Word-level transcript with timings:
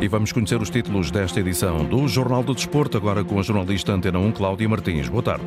E 0.00 0.06
vamos 0.06 0.30
conhecer 0.30 0.62
os 0.62 0.70
títulos 0.70 1.10
desta 1.10 1.40
edição 1.40 1.84
do 1.84 2.06
Jornal 2.06 2.44
do 2.44 2.54
Desporto, 2.54 2.96
agora 2.96 3.24
com 3.24 3.40
a 3.40 3.42
jornalista 3.42 3.92
Antena 3.92 4.20
1, 4.20 4.30
Cláudia 4.30 4.68
Martins. 4.68 5.08
Boa 5.08 5.24
tarde. 5.24 5.44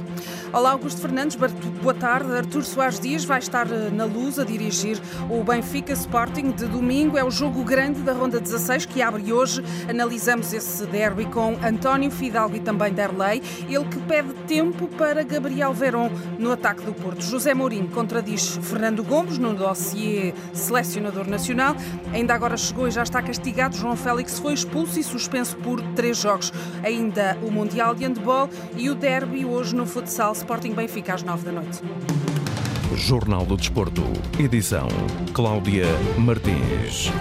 Olá, 0.51 0.71
Augusto 0.71 0.99
Fernandes. 0.99 1.37
Boa 1.81 1.93
tarde. 1.93 2.29
Artur 2.33 2.61
Soares 2.61 2.99
Dias 2.99 3.23
vai 3.23 3.39
estar 3.39 3.65
eh, 3.71 3.89
na 3.89 4.03
luz 4.03 4.37
a 4.37 4.43
dirigir 4.43 4.99
o 5.29 5.41
Benfica 5.41 5.93
Sporting 5.93 6.51
de 6.51 6.65
domingo. 6.65 7.17
É 7.17 7.23
o 7.23 7.31
jogo 7.31 7.63
grande 7.63 8.01
da 8.01 8.11
Ronda 8.11 8.41
16 8.41 8.85
que 8.87 9.01
abre 9.01 9.31
hoje. 9.31 9.63
Analisamos 9.89 10.51
esse 10.51 10.85
derby 10.85 11.23
com 11.27 11.57
António 11.63 12.11
Fidalgo 12.11 12.57
e 12.57 12.59
também 12.59 12.91
Derlei. 12.91 13.41
Ele 13.69 13.85
que 13.85 13.99
pede 14.01 14.33
tempo 14.49 14.89
para 14.89 15.23
Gabriel 15.23 15.73
Verón 15.73 16.09
no 16.37 16.51
ataque 16.51 16.81
do 16.81 16.91
Porto. 16.93 17.23
José 17.23 17.53
Mourinho 17.53 17.87
contradiz 17.87 18.59
Fernando 18.63 19.01
Gomes 19.01 19.37
no 19.37 19.53
dossiê 19.53 20.33
selecionador 20.51 21.25
nacional. 21.25 21.73
Ainda 22.11 22.33
agora 22.33 22.57
chegou 22.57 22.89
e 22.89 22.91
já 22.91 23.03
está 23.03 23.21
castigado 23.21 23.77
João 23.77 23.95
Félix 23.95 24.40
foi 24.41 24.53
expulso 24.53 24.99
e 24.99 25.03
suspenso 25.03 25.55
por 25.57 25.81
três 25.95 26.17
jogos. 26.17 26.51
Ainda 26.83 27.37
o 27.43 27.51
Mundial 27.51 27.93
de 27.93 28.03
Handball 28.03 28.49
e 28.75 28.89
o 28.89 28.95
Derby 28.95 29.45
hoje 29.45 29.75
no 29.75 29.85
futsal 29.85 30.33
Sporting 30.33 30.73
Benfica 30.73 31.13
às 31.13 31.23
nove 31.23 31.45
da 31.45 31.51
noite. 31.51 31.81
Jornal 32.95 33.45
do 33.45 33.55
Desporto, 33.55 34.03
edição 34.39 34.87
Cláudia 35.33 35.85
Martins. 36.17 37.11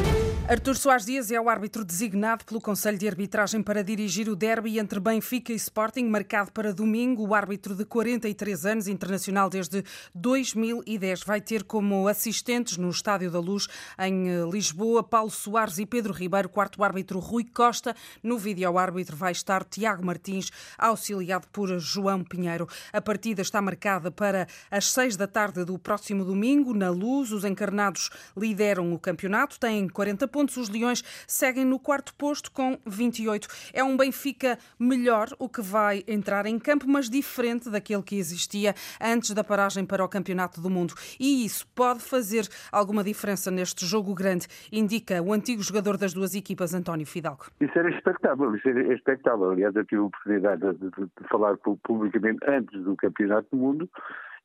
Artur 0.50 0.76
Soares 0.76 1.06
Dias 1.06 1.30
é 1.30 1.40
o 1.40 1.48
árbitro 1.48 1.84
designado 1.84 2.44
pelo 2.44 2.60
Conselho 2.60 2.98
de 2.98 3.06
Arbitragem 3.06 3.62
para 3.62 3.84
dirigir 3.84 4.28
o 4.28 4.34
derby 4.34 4.80
entre 4.80 4.98
Benfica 4.98 5.52
e 5.52 5.54
Sporting, 5.54 6.06
marcado 6.06 6.50
para 6.50 6.74
domingo. 6.74 7.24
O 7.24 7.36
árbitro 7.36 7.72
de 7.72 7.84
43 7.84 8.66
anos, 8.66 8.88
internacional 8.88 9.48
desde 9.48 9.84
2010, 10.12 11.22
vai 11.22 11.40
ter 11.40 11.62
como 11.62 12.08
assistentes 12.08 12.76
no 12.76 12.90
Estádio 12.90 13.30
da 13.30 13.38
Luz, 13.38 13.68
em 13.96 14.28
eh, 14.28 14.44
Lisboa, 14.50 15.04
Paulo 15.04 15.30
Soares 15.30 15.78
e 15.78 15.86
Pedro 15.86 16.12
Ribeiro, 16.12 16.48
quarto 16.48 16.82
árbitro 16.82 17.20
Rui 17.20 17.44
Costa. 17.44 17.94
No 18.20 18.36
vídeo 18.36 18.76
árbitro 18.76 19.16
vai 19.16 19.30
estar 19.30 19.62
Tiago 19.62 20.04
Martins, 20.04 20.50
auxiliado 20.76 21.46
por 21.52 21.78
João 21.78 22.24
Pinheiro. 22.24 22.66
A 22.92 23.00
partida 23.00 23.40
está 23.40 23.62
marcada 23.62 24.10
para 24.10 24.48
as 24.68 24.90
6 24.90 25.16
da 25.16 25.28
tarde 25.28 25.64
do 25.64 25.78
próximo 25.78 26.24
domingo, 26.24 26.74
na 26.74 26.90
Luz. 26.90 27.30
Os 27.30 27.44
encarnados 27.44 28.10
lideram 28.36 28.92
o 28.92 28.98
campeonato, 28.98 29.56
têm 29.56 29.88
40 29.88 30.26
pontos 30.26 30.39
pontos. 30.40 30.56
Os 30.56 30.70
Leões 30.70 31.02
seguem 31.26 31.64
no 31.64 31.78
quarto 31.78 32.14
posto 32.14 32.50
com 32.50 32.78
28. 32.86 33.46
É 33.74 33.84
um 33.84 33.96
Benfica 33.96 34.58
melhor, 34.78 35.28
o 35.38 35.48
que 35.48 35.60
vai 35.60 36.02
entrar 36.08 36.46
em 36.46 36.58
campo, 36.58 36.86
mas 36.88 37.10
diferente 37.10 37.68
daquele 37.68 38.02
que 38.02 38.16
existia 38.16 38.74
antes 39.00 39.32
da 39.34 39.44
paragem 39.44 39.84
para 39.84 40.02
o 40.02 40.08
Campeonato 40.08 40.60
do 40.60 40.70
Mundo. 40.70 40.94
E 41.18 41.44
isso 41.44 41.66
pode 41.74 42.00
fazer 42.00 42.48
alguma 42.72 43.04
diferença 43.04 43.50
neste 43.50 43.84
jogo 43.84 44.14
grande, 44.14 44.46
indica 44.72 45.20
o 45.22 45.32
antigo 45.32 45.62
jogador 45.62 45.98
das 45.98 46.14
duas 46.14 46.34
equipas, 46.34 46.72
António 46.72 47.06
Fidalgo. 47.06 47.46
Isso 47.60 47.78
era 47.78 47.90
expectável, 47.90 48.54
isso 48.54 48.68
era 48.68 48.94
expectável. 48.94 49.50
Aliás, 49.50 49.74
eu 49.76 49.84
tive 49.84 50.00
a 50.00 50.04
oportunidade 50.04 50.62
de, 50.78 50.90
de, 50.90 51.28
falar 51.28 51.56
publicamente 51.58 52.38
antes 52.48 52.82
do 52.82 52.96
Campeonato 52.96 53.48
do 53.50 53.56
Mundo 53.56 53.90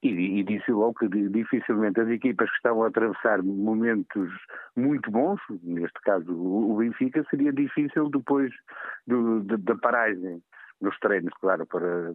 e, 0.08 0.40
e, 0.40 0.44
disse 0.44 0.72
logo 0.72 0.94
que 0.94 1.08
dificilmente 1.08 2.00
as 2.00 2.08
equipas 2.10 2.50
que 2.50 2.56
estavam 2.58 2.84
a 2.84 2.88
atravessar 2.88 3.42
momentos 3.42 4.30
muito 4.76 5.10
bons, 5.10 5.40
neste 5.64 6.00
caso 6.02 6.32
o 6.32 6.78
Benfica, 6.78 7.26
seria 7.30 7.52
difícil 7.52 8.10
depois 8.10 8.52
do, 9.08 9.42
de, 9.42 9.58
da 9.58 9.76
paragem 9.76 10.42
nos 10.82 10.98
treinos, 11.00 11.34
claro, 11.40 11.66
para, 11.66 12.14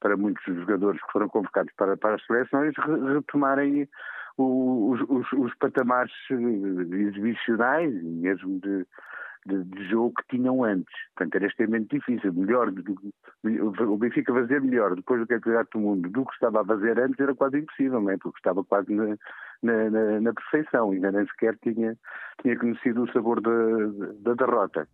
para 0.00 0.16
muitos 0.16 0.44
jogadores 0.44 1.00
que 1.02 1.12
foram 1.12 1.28
convocados 1.28 1.72
para, 1.76 1.96
para 1.96 2.14
as 2.14 2.26
seleções 2.26 2.74
retomarem 3.14 3.88
os, 4.38 5.00
os, 5.08 5.32
os 5.32 5.54
patamares 5.56 6.12
exibicionais, 6.30 7.92
mesmo 8.02 8.60
de, 8.60 8.86
de, 9.46 9.64
de, 9.64 9.88
jogo 9.88 10.14
que 10.14 10.36
tinham 10.36 10.64
antes. 10.64 10.92
Portanto, 11.14 11.34
era 11.36 11.46
extremamente 11.46 11.96
difícil. 11.96 12.32
Melhor, 12.32 12.72
o 13.42 13.96
Benfica 13.96 14.32
fazer 14.32 14.60
melhor 14.60 14.94
depois 14.94 15.20
do 15.20 15.26
Campeonato 15.26 15.78
do 15.78 15.84
Mundo 15.84 16.08
do 16.08 16.24
que 16.24 16.34
estava 16.34 16.62
a 16.62 16.64
fazer 16.64 16.98
antes 16.98 17.18
era 17.20 17.34
quase 17.34 17.58
impossível, 17.58 18.00
não 18.00 18.10
é? 18.10 18.16
porque 18.18 18.38
estava 18.38 18.64
quase 18.64 18.92
na, 18.92 19.16
na, 19.62 19.90
na, 19.90 20.20
na 20.20 20.32
perfeição, 20.32 20.90
ainda 20.90 21.12
nem 21.12 21.26
sequer 21.26 21.56
tinha, 21.62 21.96
tinha 22.42 22.58
conhecido 22.58 23.04
o 23.04 23.12
sabor 23.12 23.40
da, 23.40 23.52
da 24.20 24.34
derrota. 24.34 24.88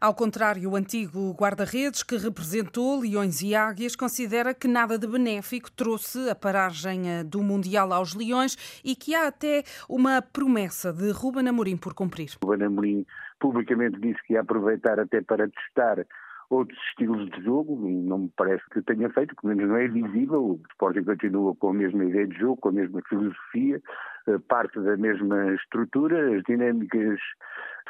Ao 0.00 0.14
contrário, 0.14 0.70
o 0.70 0.76
antigo 0.76 1.32
guarda-redes, 1.32 2.04
que 2.04 2.16
representou 2.16 3.00
Leões 3.00 3.42
e 3.42 3.56
Águias, 3.56 3.96
considera 3.96 4.54
que 4.54 4.68
nada 4.68 4.96
de 4.96 5.08
benéfico 5.08 5.72
trouxe 5.72 6.30
a 6.30 6.36
paragem 6.36 7.10
eh, 7.10 7.24
do 7.24 7.42
Mundial 7.42 7.92
aos 7.92 8.14
Leões 8.14 8.80
e 8.84 8.94
que 8.94 9.12
há 9.14 9.26
até 9.26 9.64
uma 9.88 10.22
promessa 10.22 10.92
de 10.92 11.10
Ruben 11.10 11.48
Amorim 11.48 11.76
por 11.76 11.94
cumprir. 11.94 12.30
Ruben 12.40 12.66
Amorim 12.66 13.04
publicamente 13.38 14.00
disse 14.00 14.22
que 14.24 14.34
ia 14.34 14.40
aproveitar 14.40 14.98
até 14.98 15.20
para 15.20 15.48
testar 15.48 16.04
outros 16.50 16.78
estilos 16.88 17.28
de 17.30 17.42
jogo, 17.44 17.76
não 17.88 18.18
me 18.18 18.32
parece 18.36 18.62
que 18.70 18.80
tenha 18.82 19.10
feito, 19.10 19.34
pelo 19.36 19.54
menos 19.54 19.70
não 19.70 19.76
é 19.76 19.86
visível. 19.86 20.42
O 20.42 20.60
Sporting 20.70 21.04
continua 21.04 21.54
com 21.56 21.70
a 21.70 21.74
mesma 21.74 22.04
ideia 22.04 22.26
de 22.26 22.38
jogo, 22.38 22.56
com 22.56 22.70
a 22.70 22.72
mesma 22.72 23.02
filosofia, 23.08 23.82
eh, 24.26 24.38
parte 24.48 24.80
da 24.80 24.96
mesma 24.96 25.54
estrutura, 25.54 26.36
as 26.36 26.42
dinâmicas 26.44 27.20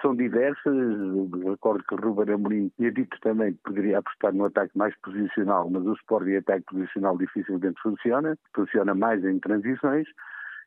são 0.02 0.14
diversas. 0.16 0.74
Recordo 1.44 1.84
que 1.84 1.94
o 1.94 1.98
Ruben 1.98 2.34
Amorim 2.34 2.72
tinha 2.76 2.90
dito 2.90 3.16
também 3.20 3.52
que 3.52 3.60
poderia 3.62 3.98
apostar 3.98 4.34
no 4.34 4.46
ataque 4.46 4.76
mais 4.76 4.94
posicional, 5.02 5.70
mas 5.70 5.86
o 5.86 5.92
Sporting 5.92 6.36
ataque 6.36 6.64
posicional 6.64 7.16
dificilmente 7.16 7.80
funciona, 7.80 8.36
funciona 8.54 8.94
mais 8.94 9.24
em 9.24 9.38
transições 9.38 10.08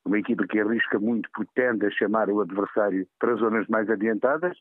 uma 0.05 0.19
equipa 0.19 0.45
que 0.47 0.59
arrisca 0.59 0.99
muito 0.99 1.29
porque 1.33 1.51
tende 1.55 1.85
a 1.85 1.91
chamar 1.91 2.29
o 2.29 2.41
adversário 2.41 3.07
para 3.19 3.35
zonas 3.35 3.67
mais 3.67 3.89
adiantadas, 3.89 4.57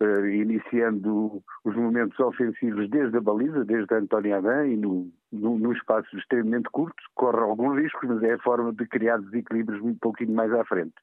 uh, 0.00 0.26
iniciando 0.26 1.42
os 1.64 1.74
momentos 1.74 2.18
ofensivos 2.20 2.88
desde 2.90 3.16
a 3.16 3.20
baliza, 3.20 3.64
desde 3.64 3.94
António 3.94 4.36
Adã 4.36 4.66
e 4.66 4.76
no, 4.76 5.10
no, 5.32 5.58
no 5.58 5.72
espaço 5.72 6.16
extremamente 6.16 6.68
curto, 6.70 6.96
corre 7.14 7.40
alguns 7.40 7.78
riscos, 7.78 8.08
mas 8.08 8.22
é 8.22 8.34
a 8.34 8.38
forma 8.38 8.72
de 8.72 8.86
criar 8.86 9.18
desequilíbrios 9.18 9.82
um 9.82 9.94
pouquinho 9.94 10.34
mais 10.34 10.52
à 10.52 10.64
frente. 10.64 10.94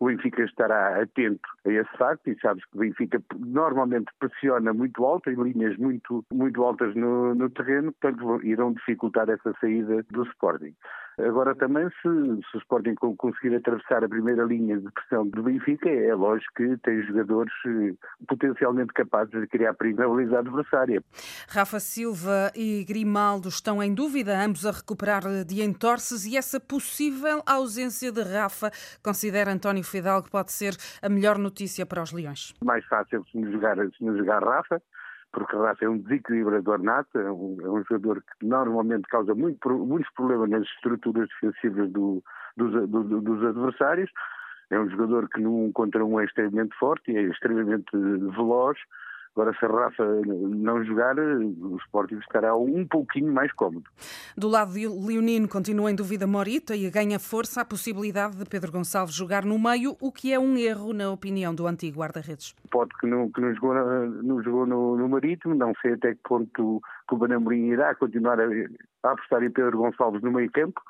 O 0.00 0.06
Benfica 0.06 0.42
estará 0.42 1.00
atento 1.00 1.48
a 1.64 1.70
esse 1.70 1.96
facto 1.96 2.28
e 2.28 2.38
sabes 2.40 2.64
que 2.64 2.76
o 2.76 2.80
Benfica 2.80 3.22
normalmente 3.38 4.10
pressiona 4.18 4.72
muito 4.72 5.04
alto, 5.04 5.30
em 5.30 5.40
linhas 5.40 5.76
muito, 5.76 6.24
muito 6.32 6.62
altas 6.62 6.94
no, 6.96 7.34
no 7.34 7.48
terreno, 7.50 7.92
portanto 7.92 8.44
irão 8.44 8.72
dificultar 8.72 9.30
essa 9.30 9.54
saída 9.60 10.04
do 10.10 10.24
Sporting. 10.24 10.74
Agora 11.18 11.54
também, 11.54 11.88
se, 11.88 12.02
se 12.02 12.56
o 12.56 12.58
Sporting 12.58 12.94
conseguir 12.94 13.54
atravessar 13.54 14.02
a 14.02 14.08
primeira 14.08 14.44
linha 14.44 14.78
de 14.78 14.90
pressão 14.90 15.26
do 15.28 15.42
Benfica, 15.42 15.88
é 15.88 16.14
lógico 16.14 16.52
que 16.56 16.76
tem 16.78 17.02
jogadores 17.02 17.52
eh, 17.66 17.94
potencialmente 18.26 18.92
capazes 18.92 19.30
de 19.40 19.46
criar 19.46 19.74
baliza 19.74 20.40
adversária. 20.40 21.02
Rafa 21.48 21.78
Silva 21.78 22.50
e 22.54 22.84
Grimaldo 22.84 23.48
estão 23.48 23.82
em 23.82 23.94
dúvida, 23.94 24.44
ambos 24.44 24.66
a 24.66 24.72
recuperar 24.72 25.22
de 25.46 25.62
entorces 25.62 26.26
e 26.26 26.36
essa 26.36 26.58
possível 26.58 27.42
ausência 27.46 28.10
de 28.10 28.22
Rafa, 28.22 28.70
considera 29.02 29.52
António 29.52 29.84
Fidalgo, 29.84 30.28
pode 30.30 30.50
ser 30.50 30.74
a 31.00 31.08
melhor 31.08 31.38
notícia 31.38 31.86
para 31.86 32.02
os 32.02 32.12
Leões. 32.12 32.54
Mais 32.64 32.84
fácil 32.86 33.24
se 33.30 33.38
nos 33.38 33.52
jogar, 33.52 33.76
se 33.76 34.04
nos 34.04 34.18
jogar 34.18 34.42
Rafa, 34.42 34.82
porque 35.34 35.56
Rafa 35.56 35.84
é 35.84 35.88
um 35.88 35.98
desequilibrador 35.98 36.82
nato, 36.82 37.18
é 37.18 37.30
um, 37.30 37.58
é 37.60 37.68
um 37.68 37.84
jogador 37.84 38.22
que 38.22 38.46
normalmente 38.46 39.08
causa 39.08 39.34
muito, 39.34 39.68
muitos 39.70 40.10
problemas 40.14 40.48
nas 40.48 40.62
estruturas 40.62 41.28
defensivas 41.28 41.90
do, 41.90 42.22
dos, 42.56 42.88
do, 42.88 43.20
dos 43.20 43.44
adversários. 43.44 44.10
É 44.70 44.78
um 44.78 44.88
jogador 44.88 45.28
que 45.28 45.40
num 45.40 45.70
contra 45.72 46.04
um 46.04 46.18
é 46.18 46.24
extremamente 46.24 46.74
forte 46.76 47.14
é 47.14 47.22
extremamente 47.22 47.90
veloz 47.92 48.78
Agora, 49.36 49.52
se 49.58 49.64
a 49.64 49.68
Rafa 49.68 50.04
não 50.04 50.84
jogar, 50.84 51.18
o 51.18 51.76
Sporting 51.78 52.18
estará 52.18 52.54
um 52.54 52.86
pouquinho 52.86 53.32
mais 53.32 53.52
cómodo. 53.52 53.84
Do 54.36 54.46
lado 54.46 54.74
de 54.74 54.86
Leonino, 54.86 55.48
continua 55.48 55.90
em 55.90 55.94
dúvida 55.94 56.24
Morita 56.24 56.76
e 56.76 56.88
ganha 56.88 57.18
força 57.18 57.62
a 57.62 57.64
possibilidade 57.64 58.36
de 58.36 58.44
Pedro 58.44 58.70
Gonçalves 58.70 59.12
jogar 59.12 59.44
no 59.44 59.58
meio, 59.58 59.96
o 60.00 60.12
que 60.12 60.32
é 60.32 60.38
um 60.38 60.56
erro, 60.56 60.92
na 60.92 61.10
opinião 61.10 61.52
do 61.52 61.66
antigo 61.66 61.98
guarda-redes. 61.98 62.54
Pode 62.70 62.96
que 63.00 63.08
não, 63.08 63.28
que 63.28 63.40
não 63.40 63.52
jogou, 63.54 63.74
não 63.74 64.40
jogou 64.40 64.66
no, 64.66 64.96
no 64.96 65.08
Marítimo, 65.08 65.56
não 65.56 65.72
sei 65.82 65.94
até 65.94 66.14
que 66.14 66.20
ponto 66.22 66.80
que 67.08 67.14
o 67.14 67.18
Banamorim 67.18 67.72
irá 67.72 67.92
continuar 67.96 68.38
a, 68.40 68.44
a 68.44 69.10
apostar 69.10 69.42
em 69.42 69.50
Pedro 69.50 69.78
Gonçalves 69.78 70.22
no 70.22 70.30
meio 70.30 70.50
campo, 70.52 70.80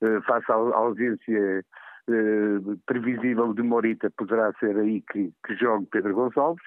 eh, 0.00 0.20
face 0.22 0.50
à, 0.50 0.54
à 0.54 0.76
ausência 0.78 1.64
eh, 2.08 2.58
previsível 2.86 3.52
de 3.52 3.62
Morita, 3.62 4.10
poderá 4.16 4.50
ser 4.54 4.78
aí 4.78 5.02
que, 5.02 5.30
que 5.46 5.54
jogue 5.56 5.86
Pedro 5.90 6.14
Gonçalves 6.14 6.64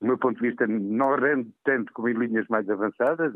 do 0.00 0.06
meu 0.06 0.18
ponto 0.18 0.40
de 0.40 0.48
vista, 0.48 0.66
não 0.66 1.16
rende 1.16 1.50
tanto 1.64 1.92
como 1.92 2.08
em 2.08 2.14
linhas 2.14 2.46
mais 2.48 2.68
avançadas. 2.68 3.32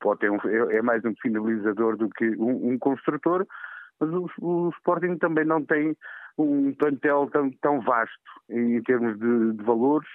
Pode 0.00 0.28
um, 0.28 0.36
é, 0.36 0.76
é, 0.76 0.82
mais 0.82 1.04
um 1.04 1.14
finalizador 1.20 1.96
do 1.96 2.08
que 2.10 2.30
um, 2.36 2.72
um 2.72 2.78
construtor, 2.78 3.46
mas 4.00 4.10
o, 4.10 4.28
o, 4.40 4.68
Sporting 4.70 5.16
também 5.18 5.44
não 5.44 5.64
tem 5.64 5.96
um 6.36 6.74
plantel 6.74 7.28
tão, 7.32 7.50
tão 7.60 7.80
vasto 7.80 8.18
em 8.50 8.82
termos 8.82 9.18
de, 9.18 9.52
de 9.52 9.62
valores 9.62 10.08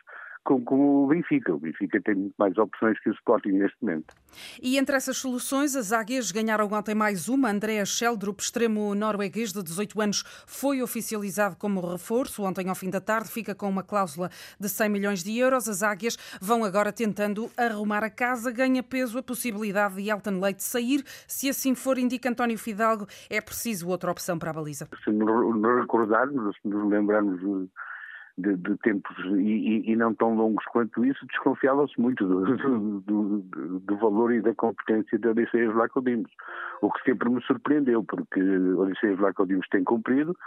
com, 0.47 0.63
com, 0.63 1.03
o 1.03 1.07
Benfica. 1.07 1.53
O 1.53 1.59
Benfica 1.59 2.01
tem 2.01 2.15
muito 2.15 2.33
mais 2.37 2.57
opções 2.57 2.97
que 3.01 3.09
o 3.09 3.13
Sporting 3.13 3.49
neste 3.49 3.75
momento. 3.81 4.15
E 4.61 4.77
entre 4.77 4.95
essas 4.95 5.17
soluções, 5.17 5.75
as 5.75 5.91
águias 5.91 6.31
ganharam 6.31 6.69
ontem 6.71 6.95
mais 6.95 7.27
uma. 7.27 7.51
Andrea 7.51 7.85
Scheldrup, 7.85 8.39
extremo 8.39 8.95
norueguês 8.95 9.51
de 9.51 9.61
18 9.61 10.01
anos, 10.01 10.23
foi 10.47 10.81
oficializado 10.81 11.57
como 11.57 11.81
reforço. 11.81 12.43
Ontem, 12.43 12.69
ao 12.69 12.75
fim 12.75 12.89
da 12.89 13.01
tarde, 13.01 13.29
fica 13.29 13.53
com 13.53 13.67
uma 13.67 13.83
cláusula 13.83 14.29
de 14.57 14.69
100 14.69 14.89
milhões 14.89 15.21
de 15.21 15.37
euros. 15.37 15.67
As 15.67 15.83
águias 15.83 16.17
vão 16.39 16.63
agora 16.63 16.93
tentando 16.93 17.51
arrumar 17.57 18.05
a 18.05 18.09
casa. 18.09 18.49
Ganha 18.49 18.81
peso 18.81 19.17
a 19.17 19.23
possibilidade 19.23 19.95
de 19.95 20.09
Elton 20.09 20.39
Leite 20.39 20.63
sair. 20.63 21.03
Se 21.27 21.49
assim 21.49 21.75
for, 21.75 21.97
indica 21.97 22.29
António 22.29 22.57
Fidalgo, 22.57 23.05
é 23.29 23.41
preciso 23.41 23.89
outra 23.89 24.09
opção 24.09 24.39
para 24.39 24.51
a 24.51 24.53
baliza. 24.53 24.87
Se 25.03 25.11
nos 25.11 25.81
recordarmos, 25.81 26.55
se 26.61 26.69
nos 26.69 26.89
lembrarmos 26.89 27.67
de, 28.37 28.55
de 28.55 28.77
tempos 28.77 29.17
e, 29.37 29.83
e, 29.91 29.95
não 29.95 30.13
tão 30.13 30.35
longos 30.35 30.63
quanto 30.65 31.03
isso, 31.03 31.25
desconfiava-se 31.27 31.99
muito 31.99 32.25
do, 32.27 33.01
do, 33.01 33.39
do, 33.79 33.97
valor 33.97 34.31
e 34.31 34.41
da 34.41 34.53
competência 34.53 35.17
de 35.17 35.27
Odisseias 35.27 35.73
Vlacodimos, 35.73 36.31
o 36.81 36.91
que 36.91 37.03
sempre 37.03 37.29
me 37.29 37.41
surpreendeu, 37.43 38.03
porque 38.03 38.39
Odisseias 38.39 39.17
Vlacodimos 39.17 39.67
tem 39.69 39.83
cumprido, 39.83 40.37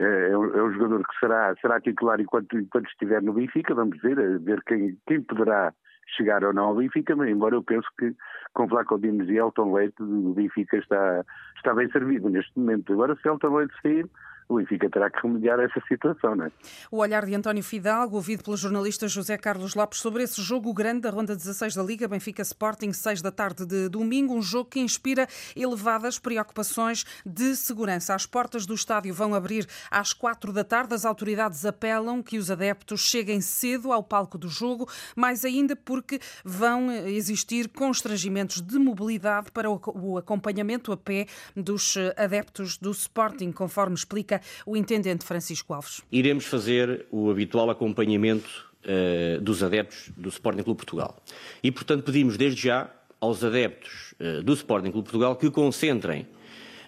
é, 0.00 0.30
é, 0.30 0.38
um, 0.38 0.44
é 0.54 0.62
um 0.62 0.72
jogador 0.72 1.06
que 1.06 1.18
será, 1.20 1.54
será 1.60 1.80
titular 1.80 2.20
enquanto, 2.20 2.58
enquanto 2.58 2.88
estiver 2.88 3.22
no 3.22 3.32
Benfica, 3.32 3.74
vamos 3.74 4.00
ver, 4.00 4.38
ver 4.40 4.62
quem, 4.64 4.98
quem 5.06 5.22
poderá 5.22 5.72
chegar 6.16 6.42
ou 6.42 6.52
não 6.52 6.64
ao 6.64 6.76
Benfica, 6.76 7.14
mas 7.14 7.28
embora 7.28 7.54
eu 7.54 7.62
penso 7.62 7.86
que 7.98 8.14
com 8.54 8.66
Dimos 8.98 9.28
e 9.28 9.36
Elton 9.36 9.72
Leite 9.72 10.02
o 10.02 10.34
Benfica 10.34 10.78
está, 10.78 11.24
está 11.56 11.74
bem 11.74 11.88
servido 11.90 12.28
neste 12.28 12.58
momento. 12.58 12.92
Agora 12.92 13.14
se 13.16 13.28
Elton 13.28 13.56
Leite 13.56 13.74
sair, 13.82 14.08
o 14.48 14.56
Benfica 14.56 14.88
terá 14.88 15.10
que 15.10 15.20
remediar 15.20 15.60
essa 15.60 15.80
situação, 15.86 16.34
não 16.34 16.46
é? 16.46 16.52
O 16.90 16.98
olhar 16.98 17.26
de 17.26 17.34
António 17.34 17.62
Fidalgo, 17.62 18.16
ouvido 18.16 18.42
pelo 18.42 18.56
jornalista 18.56 19.06
José 19.06 19.36
Carlos 19.36 19.74
Lopes 19.74 20.00
sobre 20.00 20.22
esse 20.22 20.40
jogo 20.40 20.72
grande 20.72 21.02
da 21.02 21.10
Ronda 21.10 21.36
16 21.36 21.74
da 21.74 21.82
Liga, 21.82 22.08
Benfica 22.08 22.40
Sporting, 22.40 22.92
6 22.92 23.20
da 23.20 23.30
tarde 23.30 23.66
de 23.66 23.88
domingo, 23.88 24.34
um 24.34 24.40
jogo 24.40 24.70
que 24.70 24.80
inspira 24.80 25.28
elevadas 25.54 26.18
preocupações 26.18 27.04
de 27.26 27.54
segurança. 27.56 28.14
As 28.14 28.24
portas 28.24 28.64
do 28.64 28.74
estádio 28.74 29.12
vão 29.12 29.34
abrir 29.34 29.66
às 29.90 30.14
4 30.14 30.52
da 30.52 30.64
tarde, 30.64 30.94
as 30.94 31.04
autoridades 31.04 31.66
apelam 31.66 32.22
que 32.22 32.38
os 32.38 32.50
adeptos 32.50 33.00
cheguem 33.00 33.42
cedo 33.42 33.92
ao 33.92 34.02
palco 34.02 34.38
do 34.38 34.48
jogo, 34.48 34.88
mais 35.14 35.44
ainda 35.44 35.76
porque 35.76 36.20
vão 36.42 36.90
existir 36.90 37.68
constrangimentos 37.68 38.62
de 38.62 38.78
mobilidade 38.78 39.50
para 39.52 39.68
o 39.70 40.16
acompanhamento 40.16 40.90
a 40.90 40.96
pé 40.96 41.26
dos 41.54 41.96
adeptos 42.16 42.78
do 42.78 42.90
Sporting, 42.90 43.52
conforme 43.52 43.94
explica 43.94 44.37
o 44.66 44.76
intendente 44.76 45.24
Francisco 45.24 45.72
Alves. 45.72 46.02
Iremos 46.10 46.44
fazer 46.44 47.06
o 47.10 47.30
habitual 47.30 47.70
acompanhamento 47.70 48.68
uh, 48.84 49.40
dos 49.40 49.62
adeptos 49.62 50.10
do 50.16 50.28
Sporting 50.28 50.62
Clube 50.62 50.78
Portugal. 50.78 51.16
E, 51.62 51.70
portanto, 51.70 52.04
pedimos 52.04 52.36
desde 52.36 52.62
já 52.62 52.90
aos 53.20 53.42
adeptos 53.42 54.14
uh, 54.20 54.42
do 54.42 54.52
Sporting 54.52 54.90
Clube 54.90 55.08
Portugal 55.08 55.36
que 55.36 55.50
concentrem 55.50 56.26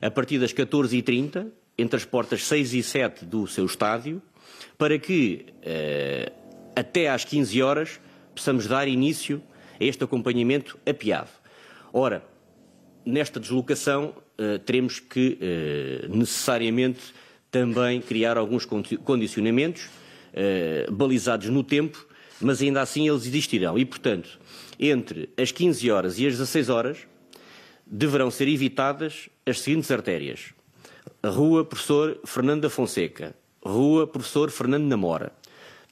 a 0.00 0.11
partir 0.11 0.38
das 0.38 0.52
14h30 0.52 1.49
entre 1.76 1.97
as 1.97 2.05
portas 2.05 2.44
6 2.44 2.75
e 2.75 2.82
7 2.82 3.25
do 3.25 3.47
seu 3.47 3.64
estádio, 3.64 4.20
para 4.76 4.99
que 4.99 5.47
uh, 5.58 6.32
até 6.76 7.08
às 7.08 7.25
15 7.25 7.62
horas 7.62 8.00
possamos 8.35 8.67
dar 8.67 8.88
início 8.88 9.43
a 9.81 9.85
este 9.85 10.05
acompanhamento 10.05 10.79
apiado. 10.87 11.31
Ora, 11.93 12.25
nesta 13.05 13.41
deslocação 13.41 14.14
teremos 14.64 15.00
que 15.00 15.37
necessariamente 16.08 17.00
também 17.50 18.00
criar 18.00 18.37
alguns 18.37 18.64
condicionamentos 18.64 19.85
uh, 19.87 20.93
balizados 20.93 21.49
no 21.49 21.64
tempo, 21.64 22.06
mas 22.41 22.62
ainda 22.62 22.81
assim 22.81 23.08
eles 23.08 23.26
existirão. 23.26 23.79
E, 23.79 23.85
portanto, 23.85 24.38
entre 24.79 25.29
as 25.37 25.52
15 25.52 25.91
horas 25.91 26.19
e 26.19 26.26
as 26.26 26.35
16 26.35 26.69
horas 26.69 26.99
deverão 27.87 28.31
ser 28.31 28.49
evitadas 28.49 29.29
as 29.44 29.61
seguintes 29.61 29.91
artérias: 29.91 30.55
Rua 31.25 31.64
Professor 31.64 32.19
Fernando 32.25 32.62
da 32.62 32.70
Fonseca, 32.70 33.35
Rua 33.62 34.06
Professor 34.06 34.50
Fernando 34.50 34.85
Namora, 34.85 35.32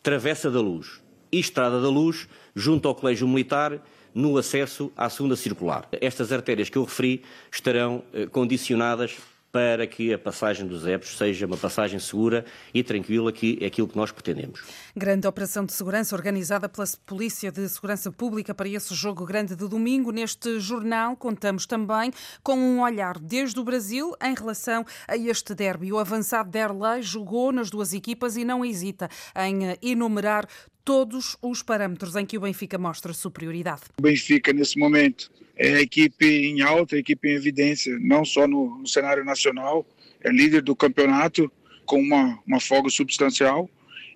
Travessa 0.02 0.50
da 0.50 0.60
Luz 0.60 1.00
e 1.30 1.40
Estrada 1.40 1.80
da 1.80 1.88
Luz, 1.88 2.28
junto 2.54 2.88
ao 2.88 2.94
Colégio 2.94 3.26
Militar, 3.26 3.82
no 4.14 4.38
acesso 4.38 4.90
à 4.96 5.10
segunda 5.10 5.36
circular. 5.36 5.86
Estas 6.00 6.32
artérias 6.32 6.70
que 6.70 6.78
eu 6.78 6.84
referi 6.84 7.22
estarão 7.52 8.02
eh, 8.12 8.26
condicionadas 8.26 9.16
para 9.50 9.86
que 9.86 10.12
a 10.12 10.18
passagem 10.18 10.66
dos 10.66 10.86
EPS 10.86 11.16
seja 11.16 11.46
uma 11.46 11.56
passagem 11.56 11.98
segura 11.98 12.44
e 12.72 12.82
tranquila, 12.82 13.32
que 13.32 13.58
é 13.60 13.66
aquilo 13.66 13.88
que 13.88 13.96
nós 13.96 14.10
pretendemos. 14.10 14.62
Grande 14.94 15.26
operação 15.26 15.64
de 15.64 15.72
segurança 15.72 16.14
organizada 16.14 16.68
pela 16.68 16.86
Polícia 17.06 17.50
de 17.50 17.68
Segurança 17.68 18.12
Pública 18.12 18.54
para 18.54 18.68
esse 18.68 18.94
jogo 18.94 19.24
grande 19.24 19.56
de 19.56 19.68
domingo. 19.68 20.10
Neste 20.10 20.60
jornal 20.60 21.16
contamos 21.16 21.66
também 21.66 22.10
com 22.42 22.56
um 22.56 22.82
olhar 22.82 23.18
desde 23.18 23.58
o 23.58 23.64
Brasil 23.64 24.14
em 24.22 24.34
relação 24.34 24.84
a 25.06 25.16
este 25.16 25.54
derby. 25.54 25.92
O 25.92 25.98
avançado 25.98 26.50
Derlei 26.50 27.02
jogou 27.02 27.52
nas 27.52 27.70
duas 27.70 27.92
equipas 27.92 28.36
e 28.36 28.44
não 28.44 28.64
hesita 28.64 29.08
em 29.36 29.76
enumerar 29.82 30.46
todos 30.84 31.36
os 31.42 31.62
parâmetros 31.62 32.16
em 32.16 32.24
que 32.24 32.38
o 32.38 32.40
Benfica 32.40 32.78
mostra 32.78 33.12
superioridade. 33.12 33.82
O 33.98 34.02
Benfica, 34.02 34.54
nesse 34.54 34.78
momento, 34.78 35.30
é 35.58 35.74
a 35.74 35.80
equipe 35.80 36.24
em 36.24 36.62
alta, 36.62 36.94
a 36.94 36.98
equipe 37.00 37.28
em 37.28 37.34
evidência, 37.34 37.98
não 38.00 38.24
só 38.24 38.46
no, 38.46 38.78
no 38.78 38.86
cenário 38.86 39.24
nacional, 39.24 39.84
é 40.22 40.30
líder 40.30 40.62
do 40.62 40.74
campeonato 40.76 41.50
com 41.84 42.00
uma, 42.00 42.38
uma 42.46 42.60
folga 42.60 42.88
substancial 42.88 43.68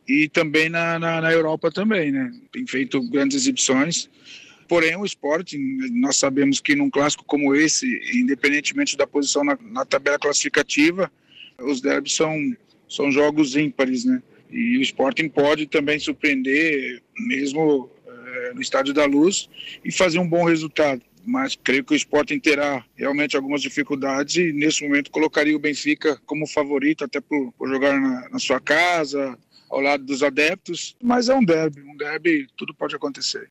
e 0.07 0.29
também 0.29 0.69
na, 0.69 0.99
na, 0.99 1.21
na, 1.21 1.33
Europa 1.33 1.71
também, 1.71 2.13
né? 2.13 2.33
Tem 2.53 2.67
feito 2.67 3.01
grandes 3.09 3.37
exibições. 3.37 4.09
Porém, 4.69 4.97
o 4.97 5.05
esporte, 5.05 5.59
nós 5.93 6.17
sabemos 6.17 6.61
que 6.61 6.77
num 6.77 6.91
clássico 6.91 7.25
como 7.25 7.55
esse, 7.55 7.87
independentemente 8.15 8.97
da 8.97 9.07
posição 9.07 9.45
na, 9.45 9.59
na 9.61 9.85
tabela 9.85 10.19
classificativa, 10.19 11.11
os 11.59 11.81
derbys 11.81 12.15
são, 12.15 12.37
são 12.89 13.11
jogos 13.11 13.57
ímpares, 13.57 14.05
né? 14.05 14.23
E 14.51 14.79
o 14.79 14.83
Sporting 14.83 15.29
pode 15.29 15.67
também 15.67 15.99
surpreender, 15.99 17.03
mesmo 17.19 17.91
é, 18.07 18.55
no 18.55 18.61
Estádio 18.61 18.93
da 18.93 19.07
Luz, 19.07 19.49
e 19.85 19.91
fazer 19.91 20.19
um 20.19 20.29
bom 20.29 20.45
resultado 20.45 21.03
mas 21.25 21.57
creio 21.57 21.85
que 21.85 21.95
o 21.95 21.97
Sporting 21.97 22.39
terá 22.39 22.85
realmente 22.95 23.37
algumas 23.37 23.63
dificuldades 23.63 24.37
e 24.37 24.53
nesse 24.53 24.83
momento 24.83 25.11
colocaria 25.11 25.57
o 25.57 25.61
Benfica 25.61 26.21
como 26.27 26.47
favorito, 26.47 27.05
até 27.05 27.21
por, 27.21 27.53
por 27.53 27.69
jogar 27.69 28.01
na, 28.01 28.29
na, 28.31 28.39
sua 28.39 28.61
casa, 28.61 29.39
ao 29.71 29.81
lado 29.81 30.05
dos 30.05 30.23
adeptos, 30.23 30.97
mas 31.03 31.29
é 31.29 31.35
um 31.35 31.45
derby, 31.45 31.81
um 31.83 31.97
derby 31.97 32.47
tudo 32.57 32.75
pode 32.75 32.95
acontecer 32.95 33.49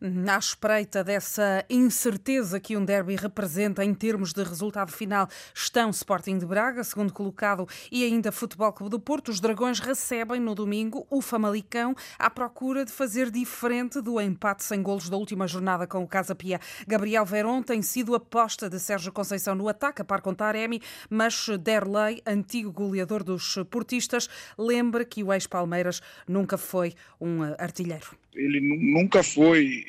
na 0.00 0.38
espreita 0.38 1.02
dessa 1.02 1.64
incerteza 1.68 2.60
que 2.60 2.76
um 2.76 2.84
derby 2.84 3.16
representa 3.16 3.84
em 3.84 3.92
termos 3.92 4.32
de 4.32 4.42
resultado 4.42 4.92
final, 4.92 5.28
estão 5.54 5.90
Sporting 5.90 6.38
de 6.38 6.46
Braga, 6.46 6.84
segundo 6.84 7.12
colocado, 7.12 7.66
e 7.90 8.04
ainda 8.04 8.30
Futebol 8.30 8.72
Clube 8.72 8.90
do 8.90 9.00
Porto. 9.00 9.30
Os 9.30 9.40
Dragões 9.40 9.80
recebem 9.80 10.40
no 10.40 10.54
domingo 10.54 11.06
o 11.10 11.20
Famalicão 11.20 11.94
à 12.18 12.30
procura 12.30 12.84
de 12.84 12.92
fazer 12.92 13.30
diferente 13.30 14.00
do 14.00 14.20
empate 14.20 14.64
sem 14.64 14.82
golos 14.82 15.08
da 15.08 15.16
última 15.16 15.46
jornada 15.46 15.86
com 15.86 16.02
o 16.02 16.08
Casa 16.08 16.34
Pia. 16.34 16.60
Gabriel 16.86 17.24
Verón 17.24 17.62
tem 17.62 17.82
sido 17.82 18.14
aposta 18.14 18.70
de 18.70 18.78
Sérgio 18.78 19.12
Conceição 19.12 19.54
no 19.54 19.68
ataque, 19.68 20.02
a 20.02 20.04
par 20.04 20.20
com 20.20 20.34
Taremi, 20.34 20.80
mas 21.10 21.48
Derlei, 21.60 22.22
antigo 22.26 22.72
goleador 22.72 23.24
dos 23.24 23.58
portistas, 23.70 24.28
lembra 24.56 25.04
que 25.04 25.22
o 25.22 25.32
ex-Palmeiras 25.32 26.00
nunca 26.26 26.56
foi 26.56 26.94
um 27.20 27.42
artilheiro 27.58 28.16
ele 28.34 28.60
nunca 28.60 29.22
foi, 29.22 29.84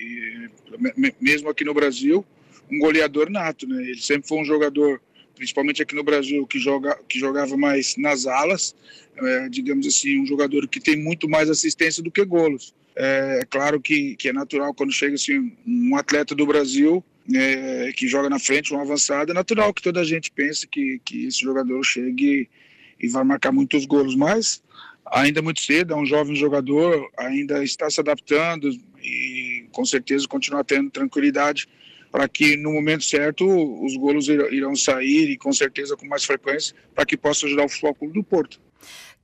mesmo 1.20 1.50
aqui 1.50 1.64
no 1.64 1.74
Brasil, 1.74 2.26
um 2.72 2.80
goleador 2.80 3.30
nato, 3.30 3.68
né? 3.68 3.82
Ele 3.82 4.02
sempre 4.02 4.28
foi 4.28 4.40
um 4.40 4.46
jogador, 4.46 5.02
principalmente 5.36 5.82
aqui 5.82 5.96
no 5.96 6.04
Brasil, 6.04 6.46
que, 6.48 6.60
joga, 6.60 6.98
que 7.08 7.20
jogava 7.20 7.58
mais 7.58 7.96
nas 7.98 8.26
alas, 8.26 8.76
é, 9.16 9.50
digamos 9.50 9.86
assim, 9.88 10.20
um 10.20 10.26
jogador 10.26 10.68
que 10.68 10.80
tem 10.80 10.96
muito 10.96 11.28
mais 11.28 11.50
assistência 11.50 12.02
do 12.02 12.12
que 12.12 12.24
golos. 12.24 12.74
É, 12.96 13.40
é 13.42 13.46
claro 13.46 13.80
que, 13.80 14.16
que 14.16 14.30
é 14.30 14.34
natural 14.34 14.74
quando 14.74 14.92
chega 14.92 15.16
assim, 15.16 15.52
um 15.66 15.96
atleta 15.96 16.36
do 16.36 16.46
Brasil 16.46 17.04
é, 17.34 17.92
que 17.96 18.08
joga 18.08 18.30
na 18.30 18.40
frente, 18.40 18.74
um 18.74 18.80
avançado, 18.80 19.32
é 19.32 19.36
natural 19.36 19.74
que 19.74 19.82
toda 19.82 20.00
a 20.02 20.04
gente 20.04 20.32
pense 20.32 20.68
que, 20.68 21.00
que 21.04 21.26
esse 21.26 21.40
jogador 21.40 21.84
chegue 21.84 22.50
e 23.00 23.08
vai 23.08 23.24
marcar 23.24 23.52
muitos 23.52 23.86
golos, 23.86 24.16
mas 24.16 24.62
ainda 25.12 25.42
muito 25.42 25.62
cedo, 25.62 25.94
é 25.94 25.98
um 25.98 26.06
jovem 26.06 26.36
jogador, 26.36 27.10
ainda 27.18 27.64
está 27.64 27.90
se 27.90 28.00
adaptando 28.00 28.70
e 29.02 29.68
com 29.72 29.86
certeza 29.86 30.28
continuar 30.28 30.64
tendo 30.64 30.90
tranquilidade 30.90 31.68
para 32.12 32.28
que 32.28 32.58
no 32.58 32.74
momento 32.74 33.04
certo 33.04 33.46
os 33.84 33.96
golos 33.96 34.28
irão 34.28 34.76
sair 34.76 35.30
e 35.30 35.38
com 35.38 35.52
certeza 35.52 35.96
com 35.96 36.08
mais 36.08 36.24
frequência 36.24 36.76
para 36.96 37.06
que 37.06 37.16
possa 37.16 37.46
ajudar 37.46 37.66
o 37.66 37.70
Futebol 37.70 37.96
Clube 37.96 38.14
do 38.14 38.24
Porto. 38.24 38.60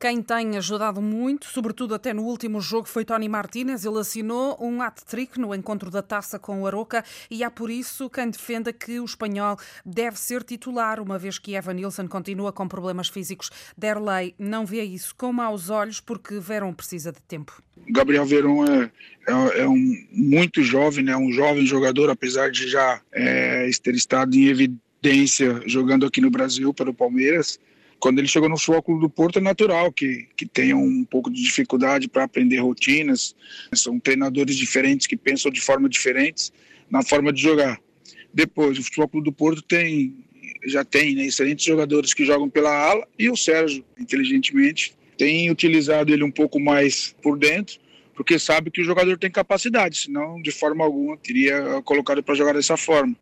Quem 0.05 0.21
tem 0.21 0.55
ajudado 0.55 1.01
muito, 1.01 1.47
sobretudo 1.47 1.95
até 1.95 2.13
no 2.13 2.21
último 2.21 2.61
jogo, 2.61 2.87
foi 2.87 3.03
Tony 3.03 3.27
Martínez. 3.27 3.85
Ele 3.85 3.97
assinou 3.97 4.55
um 4.61 4.79
hat-trick 4.79 5.39
no 5.39 5.51
encontro 5.55 5.89
da 5.89 6.03
taça 6.03 6.37
com 6.37 6.61
o 6.61 6.67
Aroca 6.67 7.03
e 7.27 7.43
há 7.43 7.49
por 7.49 7.71
isso 7.71 8.07
quem 8.07 8.29
defenda 8.29 8.71
que 8.71 8.99
o 8.99 9.05
espanhol 9.05 9.57
deve 9.83 10.19
ser 10.19 10.43
titular, 10.43 11.01
uma 11.01 11.17
vez 11.17 11.39
que 11.39 11.55
Evan 11.55 11.73
Nilsson 11.73 12.07
continua 12.07 12.53
com 12.53 12.67
problemas 12.67 13.07
físicos. 13.07 13.49
Derlei 13.75 14.35
não 14.37 14.63
vê 14.63 14.83
isso 14.83 15.15
com 15.15 15.33
maus 15.33 15.71
olhos 15.71 15.99
porque 15.99 16.37
Verón 16.37 16.73
precisa 16.73 17.11
de 17.11 17.21
tempo. 17.23 17.59
Gabriel 17.89 18.27
Verón 18.27 18.63
é, 18.63 18.91
é, 19.27 19.61
é 19.61 19.67
um 19.67 19.91
muito 20.11 20.61
jovem, 20.61 21.03
né? 21.03 21.17
um 21.17 21.31
jovem 21.31 21.65
jogador, 21.65 22.11
apesar 22.11 22.51
de 22.51 22.67
já 22.67 23.01
é, 23.11 23.67
ter 23.81 23.95
estado 23.95 24.35
em 24.35 24.49
evidência 24.49 25.63
jogando 25.65 26.05
aqui 26.05 26.21
no 26.21 26.29
Brasil 26.29 26.71
pelo 26.75 26.93
Palmeiras 26.93 27.59
quando 28.05 28.19
ele 28.19 28.27
chegou 28.27 28.47
no 28.47 28.55
Futebol 28.55 28.83
Clube 28.83 29.01
do 29.01 29.09
Porto, 29.09 29.39
é 29.39 29.41
natural 29.41 29.91
que, 29.91 30.27
que 30.37 30.45
tenha 30.45 30.77
um 30.77 31.03
pouco 31.03 31.27
de 31.31 31.41
dificuldade 31.41 32.07
para 32.07 32.25
aprender 32.25 32.59
rotinas. 32.59 33.35
São 33.73 33.99
treinadores 33.99 34.55
diferentes 34.55 35.07
que 35.07 35.17
pensam 35.17 35.51
de 35.51 35.59
forma 35.59 35.89
diferente 35.89 36.51
na 36.87 37.01
forma 37.01 37.33
de 37.33 37.41
jogar. 37.41 37.81
Depois, 38.31 38.77
o 38.77 38.83
Futebol 38.83 39.07
Clube 39.07 39.25
do 39.25 39.31
Porto 39.31 39.63
tem 39.63 40.23
já 40.67 40.85
tem 40.85 41.15
né, 41.15 41.25
excelentes 41.25 41.65
jogadores 41.65 42.13
que 42.13 42.23
jogam 42.23 42.47
pela 42.47 42.69
ala 42.69 43.07
e 43.17 43.27
o 43.27 43.35
Sérgio, 43.35 43.83
inteligentemente, 43.99 44.93
tem 45.17 45.49
utilizado 45.49 46.13
ele 46.13 46.23
um 46.23 46.29
pouco 46.29 46.59
mais 46.59 47.15
por 47.23 47.39
dentro 47.39 47.79
porque 48.15 48.39
sabe 48.39 48.71
que 48.71 48.81
o 48.81 48.83
jogador 48.83 49.17
tem 49.17 49.29
capacidade, 49.29 49.97
senão 49.97 50.41
de 50.41 50.51
forma 50.51 50.83
alguma 50.83 51.17
teria 51.17 51.81
colocado 51.83 52.23
para 52.23 52.33
jogar 52.33 52.53
dessa 52.53 52.77
forma. 52.77 53.15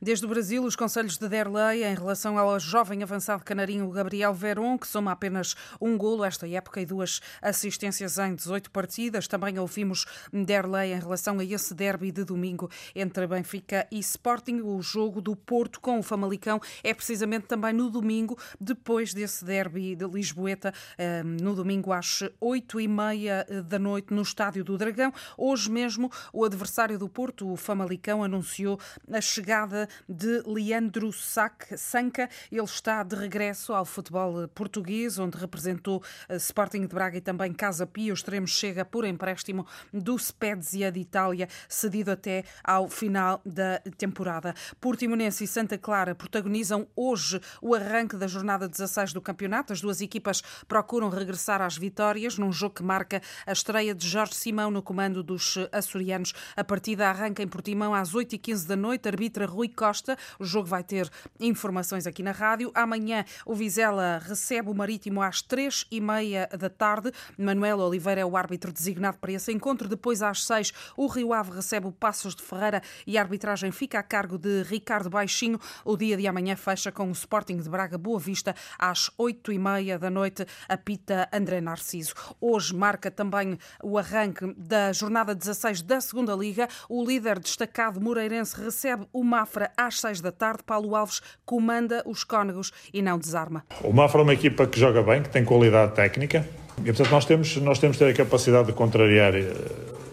Desde 0.00 0.24
o 0.24 0.28
Brasil, 0.28 0.64
os 0.64 0.74
conselhos 0.74 1.18
de 1.18 1.28
Derlei 1.28 1.84
em 1.84 1.94
relação 1.94 2.38
ao 2.38 2.58
jovem 2.58 3.02
avançado 3.02 3.44
canarinho 3.44 3.90
Gabriel 3.90 4.32
Veron, 4.32 4.78
que 4.78 4.86
soma 4.86 5.12
apenas 5.12 5.54
um 5.80 5.96
golo 5.98 6.24
esta 6.24 6.48
época 6.48 6.80
e 6.80 6.86
duas 6.86 7.20
assistências 7.42 8.18
em 8.18 8.34
18 8.34 8.70
partidas. 8.70 9.28
Também 9.28 9.58
ouvimos 9.58 10.06
Derlei 10.32 10.92
em 10.92 10.98
relação 10.98 11.38
a 11.38 11.44
esse 11.44 11.74
derby 11.74 12.10
de 12.10 12.24
domingo 12.24 12.70
entre 12.94 13.26
Benfica 13.26 13.86
e 13.90 13.98
Sporting. 13.98 14.60
O 14.62 14.80
jogo 14.80 15.20
do 15.20 15.36
Porto 15.36 15.80
com 15.80 15.98
o 15.98 16.02
Famalicão 16.02 16.60
é 16.82 16.94
precisamente 16.94 17.46
também 17.46 17.72
no 17.72 17.90
domingo, 17.90 18.38
depois 18.60 19.12
desse 19.12 19.44
derby 19.44 19.94
de 19.94 20.06
Lisboeta, 20.06 20.72
eh, 20.96 21.22
no 21.22 21.54
domingo 21.54 21.92
às 21.92 22.20
8 22.40 22.80
e 22.80 22.88
meia 22.88 23.46
da 23.66 23.78
noite, 23.78 24.14
no 24.14 24.22
Estádio 24.38 24.62
do 24.62 24.78
Dragão. 24.78 25.12
Hoje 25.36 25.68
mesmo, 25.68 26.12
o 26.32 26.44
adversário 26.44 26.96
do 26.96 27.08
Porto, 27.08 27.50
o 27.50 27.56
Famalicão, 27.56 28.22
anunciou 28.22 28.78
a 29.12 29.20
chegada 29.20 29.88
de 30.08 30.44
Leandro 30.46 31.10
Sanca. 31.12 32.30
Ele 32.52 32.62
está 32.62 33.02
de 33.02 33.16
regresso 33.16 33.72
ao 33.72 33.84
futebol 33.84 34.46
português, 34.46 35.18
onde 35.18 35.36
representou 35.36 36.00
eh, 36.28 36.36
Sporting 36.36 36.82
de 36.82 36.94
Braga 36.94 37.18
e 37.18 37.20
também 37.20 37.52
Casa 37.52 37.84
Pia. 37.84 38.12
O 38.12 38.14
extremo 38.14 38.46
chega 38.46 38.84
por 38.84 39.04
empréstimo 39.04 39.66
do 39.92 40.16
Spezia 40.16 40.92
de 40.92 41.00
Itália, 41.00 41.48
cedido 41.68 42.12
até 42.12 42.44
ao 42.62 42.88
final 42.88 43.40
da 43.44 43.80
temporada. 43.96 44.54
Portimonense 44.80 45.42
e 45.42 45.48
Santa 45.48 45.76
Clara 45.76 46.14
protagonizam 46.14 46.86
hoje 46.94 47.40
o 47.60 47.74
arranque 47.74 48.16
da 48.16 48.28
jornada 48.28 48.68
16 48.68 49.12
do 49.12 49.20
campeonato. 49.20 49.72
As 49.72 49.80
duas 49.80 50.00
equipas 50.00 50.42
procuram 50.68 51.08
regressar 51.08 51.60
às 51.60 51.76
vitórias 51.76 52.38
num 52.38 52.52
jogo 52.52 52.76
que 52.76 52.84
marca 52.84 53.20
a 53.44 53.50
estreia 53.50 53.92
de 53.92 54.06
Jorge 54.06 54.27
Jorge 54.28 54.34
Simão 54.34 54.70
no 54.70 54.82
comando 54.82 55.22
dos 55.22 55.56
açorianos. 55.72 56.34
A 56.54 56.62
partida 56.62 57.08
arranca 57.08 57.42
em 57.42 57.48
Portimão 57.48 57.94
às 57.94 58.12
8h15 58.12 58.66
da 58.66 58.76
noite. 58.76 59.08
Arbitra 59.08 59.46
Rui 59.46 59.68
Costa. 59.68 60.16
O 60.38 60.44
jogo 60.44 60.66
vai 60.66 60.82
ter 60.82 61.08
informações 61.40 62.06
aqui 62.06 62.22
na 62.22 62.32
rádio. 62.32 62.70
Amanhã 62.74 63.24
o 63.46 63.54
Vizela 63.54 64.20
recebe 64.22 64.70
o 64.70 64.74
Marítimo 64.74 65.22
às 65.22 65.42
3h30 65.42 66.56
da 66.56 66.68
tarde. 66.68 67.10
Manuel 67.38 67.78
Oliveira 67.78 68.20
é 68.20 68.24
o 68.24 68.36
árbitro 68.36 68.72
designado 68.72 69.18
para 69.18 69.32
esse 69.32 69.50
encontro. 69.52 69.88
Depois, 69.88 70.22
às 70.22 70.44
6 70.44 70.72
o 70.96 71.06
Rio 71.06 71.32
Ave 71.32 71.52
recebe 71.52 71.86
o 71.86 71.92
Passos 71.92 72.34
de 72.34 72.42
Ferreira 72.42 72.82
e 73.06 73.16
a 73.16 73.22
arbitragem 73.22 73.72
fica 73.72 73.98
a 73.98 74.02
cargo 74.02 74.36
de 74.36 74.62
Ricardo 74.64 75.08
Baixinho. 75.08 75.58
O 75.84 75.96
dia 75.96 76.16
de 76.16 76.26
amanhã 76.26 76.54
fecha 76.56 76.92
com 76.92 77.08
o 77.08 77.12
Sporting 77.12 77.58
de 77.58 77.70
Braga 77.70 77.96
Boa 77.96 78.18
Vista 78.18 78.54
às 78.78 79.10
8h30 79.18 79.98
da 79.98 80.10
noite. 80.10 80.46
Apita 80.68 81.28
André 81.32 81.60
Narciso. 81.60 82.14
Hoje 82.40 82.74
marca 82.74 83.10
também 83.10 83.58
o 83.82 83.96
arranque 83.96 84.17
arranque 84.18 84.52
da 84.56 84.92
jornada 84.92 85.34
16 85.34 85.82
da 85.82 86.00
Segunda 86.00 86.34
Liga, 86.34 86.68
o 86.88 87.04
líder 87.04 87.38
destacado 87.38 88.00
Moreirense 88.00 88.60
recebe 88.60 89.06
o 89.12 89.22
Mafra 89.22 89.70
às 89.76 90.00
6 90.00 90.20
da 90.20 90.32
tarde. 90.32 90.62
Paulo 90.66 90.96
Alves 90.96 91.20
comanda 91.46 92.02
os 92.04 92.24
Cónegos 92.24 92.72
e 92.92 93.00
não 93.00 93.18
desarma. 93.18 93.64
O 93.82 93.92
Mafra 93.92 94.20
é 94.20 94.24
uma 94.24 94.34
equipa 94.34 94.66
que 94.66 94.78
joga 94.78 95.02
bem, 95.02 95.22
que 95.22 95.30
tem 95.30 95.44
qualidade 95.44 95.94
técnica 95.94 96.46
e, 96.78 96.84
portanto, 96.84 97.10
nós 97.10 97.24
temos, 97.24 97.56
nós 97.58 97.78
temos 97.78 97.96
de 97.96 98.04
ter 98.04 98.10
a 98.10 98.14
capacidade 98.14 98.66
de 98.66 98.72
contrariar 98.72 99.34
eh, 99.34 99.52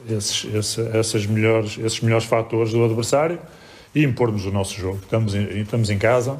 esses, 0.08 1.26
melhores, 1.26 1.78
esses 1.78 2.00
melhores 2.02 2.26
fatores 2.26 2.72
do 2.72 2.84
adversário 2.84 3.40
e 3.94 4.04
impormos 4.04 4.46
o 4.46 4.52
nosso 4.52 4.80
jogo. 4.80 5.00
Estamos 5.02 5.34
em, 5.34 5.62
estamos 5.62 5.90
em 5.90 5.98
casa, 5.98 6.40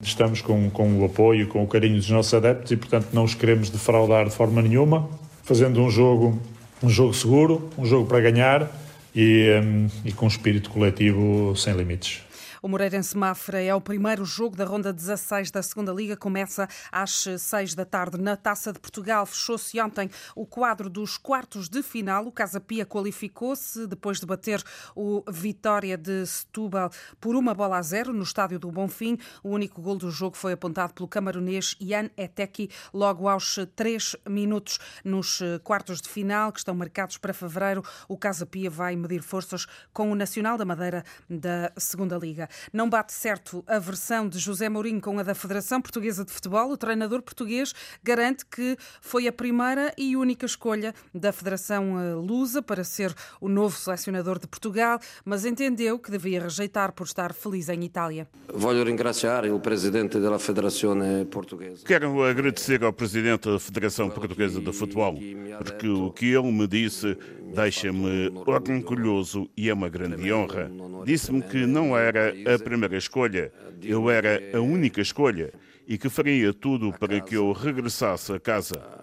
estamos 0.00 0.40
com, 0.40 0.70
com 0.70 1.00
o 1.00 1.04
apoio, 1.04 1.48
com 1.48 1.62
o 1.62 1.66
carinho 1.66 1.96
dos 1.96 2.10
nossos 2.10 2.32
adeptos 2.34 2.70
e, 2.70 2.76
portanto, 2.76 3.08
não 3.12 3.24
os 3.24 3.34
queremos 3.34 3.70
defraudar 3.70 4.24
de 4.24 4.34
forma 4.34 4.62
nenhuma, 4.62 5.08
fazendo 5.42 5.80
um 5.80 5.90
jogo 5.90 6.40
um 6.82 6.88
jogo 6.88 7.14
seguro, 7.14 7.70
um 7.78 7.84
jogo 7.84 8.06
para 8.06 8.20
ganhar 8.20 8.70
e, 9.14 9.48
um, 9.62 9.88
e 10.04 10.12
com 10.12 10.26
um 10.26 10.28
espírito 10.28 10.70
coletivo 10.70 11.54
sem 11.56 11.74
limites. 11.74 12.22
O 12.64 12.68
Moreirense 12.68 13.18
Mafra 13.18 13.60
é 13.60 13.74
o 13.74 13.80
primeiro 13.80 14.24
jogo 14.24 14.54
da 14.54 14.64
ronda 14.64 14.92
16 14.92 15.50
da 15.50 15.60
Segunda 15.64 15.92
Liga. 15.92 16.16
Começa 16.16 16.68
às 16.92 17.26
6 17.36 17.74
da 17.74 17.84
tarde 17.84 18.20
na 18.20 18.36
Taça 18.36 18.72
de 18.72 18.78
Portugal. 18.78 19.26
Fechou-se 19.26 19.80
ontem 19.80 20.08
o 20.36 20.46
quadro 20.46 20.88
dos 20.88 21.18
quartos 21.18 21.68
de 21.68 21.82
final. 21.82 22.24
O 22.24 22.30
Casa 22.30 22.60
Pia 22.60 22.86
qualificou-se 22.86 23.84
depois 23.88 24.20
de 24.20 24.26
bater 24.26 24.62
o 24.94 25.24
Vitória 25.28 25.98
de 25.98 26.24
Setúbal 26.24 26.92
por 27.20 27.34
uma 27.34 27.52
bola 27.52 27.78
a 27.78 27.82
zero 27.82 28.12
no 28.12 28.22
estádio 28.22 28.60
do 28.60 28.70
Bonfim. 28.70 29.18
O 29.42 29.48
único 29.48 29.82
gol 29.82 29.96
do 29.96 30.08
jogo 30.08 30.36
foi 30.36 30.52
apontado 30.52 30.94
pelo 30.94 31.08
camaronês 31.08 31.74
Ian 31.80 32.10
Eteki 32.16 32.70
logo 32.94 33.26
aos 33.26 33.58
3 33.74 34.14
minutos. 34.28 34.78
Nos 35.04 35.40
quartos 35.64 36.00
de 36.00 36.08
final, 36.08 36.52
que 36.52 36.60
estão 36.60 36.76
marcados 36.76 37.18
para 37.18 37.34
fevereiro, 37.34 37.82
o 38.06 38.16
Casa 38.16 38.46
Pia 38.46 38.70
vai 38.70 38.94
medir 38.94 39.20
forças 39.20 39.66
com 39.92 40.12
o 40.12 40.14
Nacional 40.14 40.56
da 40.56 40.64
Madeira 40.64 41.02
da 41.28 41.72
Segunda 41.76 42.16
Liga. 42.16 42.48
Não 42.72 42.88
bate 42.88 43.12
certo 43.12 43.64
a 43.66 43.78
versão 43.78 44.28
de 44.28 44.38
José 44.38 44.68
Mourinho 44.68 45.00
com 45.00 45.18
a 45.18 45.22
da 45.22 45.34
Federação 45.34 45.80
Portuguesa 45.80 46.24
de 46.24 46.32
Futebol. 46.32 46.70
O 46.70 46.76
treinador 46.76 47.22
português 47.22 47.74
garante 48.02 48.44
que 48.46 48.76
foi 49.00 49.26
a 49.26 49.32
primeira 49.32 49.92
e 49.96 50.16
única 50.16 50.46
escolha 50.46 50.94
da 51.14 51.32
Federação 51.32 52.00
eh, 52.00 52.14
Lusa 52.14 52.62
para 52.62 52.84
ser 52.84 53.14
o 53.40 53.48
novo 53.48 53.76
selecionador 53.76 54.38
de 54.38 54.46
Portugal, 54.46 54.98
mas 55.24 55.44
entendeu 55.44 55.98
que 55.98 56.10
devia 56.10 56.42
rejeitar 56.42 56.92
por 56.92 57.04
estar 57.04 57.32
feliz 57.32 57.68
em 57.68 57.84
Itália. 57.84 58.28
Voglio 58.52 58.84
ringraziare 58.84 59.50
o 59.50 59.60
presidente 59.60 60.18
da 60.18 60.38
Federação 60.38 60.96
Portuguesa. 61.30 61.84
Quero 61.84 62.22
agradecer 62.24 62.82
ao 62.84 62.92
presidente 62.92 63.50
da 63.50 63.58
Federação 63.58 64.10
Portuguesa 64.10 64.60
de 64.60 64.72
Futebol, 64.72 65.14
porque 65.58 65.88
o 65.88 66.10
que 66.10 66.26
ele 66.26 66.50
me 66.50 66.66
disse 66.66 67.16
deixa-me 67.54 68.30
orgulhoso 68.46 69.48
e 69.56 69.68
é 69.68 69.74
uma 69.74 69.88
grande 69.88 70.32
honra. 70.32 70.70
Disse-me 71.04 71.42
que 71.42 71.66
não 71.66 71.96
era 71.96 72.32
a 72.54 72.58
primeira 72.58 72.96
escolha, 72.96 73.52
eu 73.82 74.10
era 74.10 74.40
a 74.56 74.60
única 74.60 75.00
escolha 75.00 75.52
e 75.86 75.98
que 75.98 76.08
faria 76.08 76.52
tudo 76.52 76.92
para 76.92 77.20
que 77.20 77.34
eu 77.34 77.52
regressasse 77.52 78.32
a 78.32 78.40
casa. 78.40 79.02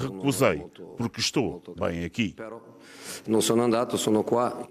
Recusei, 0.00 0.64
porque 0.96 1.20
estou 1.20 1.62
bem 1.78 2.04
aqui. 2.04 2.34
Não 3.26 3.40
sou 3.40 3.60
andado, 3.60 3.96
sou 3.96 4.24
qua. 4.24 4.66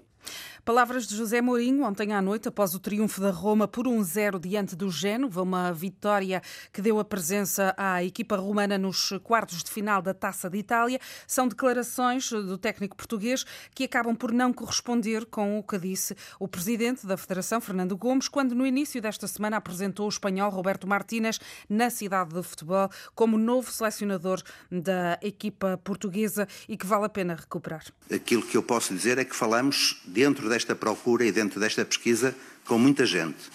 Palavras 0.64 1.08
de 1.08 1.16
José 1.16 1.40
Mourinho 1.40 1.82
ontem 1.82 2.12
à 2.12 2.22
noite, 2.22 2.46
após 2.46 2.72
o 2.72 2.78
triunfo 2.78 3.20
da 3.20 3.32
Roma 3.32 3.66
por 3.66 3.84
1-0 3.84 4.38
diante 4.38 4.76
do 4.76 4.92
Génova, 4.92 5.42
uma 5.42 5.72
vitória 5.72 6.40
que 6.72 6.80
deu 6.80 7.00
a 7.00 7.04
presença 7.04 7.74
à 7.76 8.04
equipa 8.04 8.36
romana 8.36 8.78
nos 8.78 9.12
quartos 9.24 9.64
de 9.64 9.68
final 9.68 10.00
da 10.00 10.14
Taça 10.14 10.48
de 10.48 10.58
Itália. 10.58 11.00
São 11.26 11.48
declarações 11.48 12.30
do 12.30 12.56
técnico 12.56 12.96
português 12.96 13.44
que 13.74 13.82
acabam 13.82 14.14
por 14.14 14.30
não 14.30 14.52
corresponder 14.52 15.26
com 15.26 15.58
o 15.58 15.64
que 15.64 15.76
disse 15.76 16.14
o 16.38 16.46
presidente 16.46 17.08
da 17.08 17.16
Federação, 17.16 17.60
Fernando 17.60 17.96
Gomes, 17.96 18.28
quando 18.28 18.54
no 18.54 18.64
início 18.64 19.02
desta 19.02 19.26
semana 19.26 19.56
apresentou 19.56 20.06
o 20.06 20.10
espanhol 20.10 20.48
Roberto 20.48 20.86
Martínez 20.86 21.40
na 21.68 21.90
cidade 21.90 22.34
de 22.34 22.42
futebol 22.44 22.88
como 23.16 23.36
novo 23.36 23.72
selecionador 23.72 24.40
da 24.70 25.18
equipa 25.22 25.76
portuguesa 25.82 26.46
e 26.68 26.76
que 26.76 26.86
vale 26.86 27.06
a 27.06 27.08
pena 27.08 27.34
recuperar. 27.34 27.84
Aquilo 28.08 28.42
que 28.42 28.56
eu 28.56 28.62
posso 28.62 28.94
dizer 28.94 29.18
é 29.18 29.24
que 29.24 29.34
falamos 29.34 30.00
dentro 30.06 30.51
desta 30.52 30.74
procura 30.74 31.24
e 31.24 31.32
dentro 31.32 31.58
desta 31.58 31.84
pesquisa 31.84 32.34
com 32.64 32.78
muita 32.78 33.04
gente. 33.04 33.50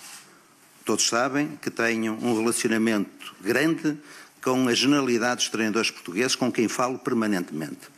Todos 0.84 1.08
sabem 1.08 1.58
que 1.62 1.70
tenho 1.70 2.14
um 2.14 2.38
relacionamento 2.38 3.36
grande 3.42 3.98
com 4.42 4.68
a 4.68 4.74
generalidade 4.74 5.42
dos 5.42 5.50
treinadores 5.50 5.92
portugueses 5.92 6.36
com 6.36 6.52
quem 6.52 6.68
falo 6.68 6.98
permanentemente. 6.98 7.90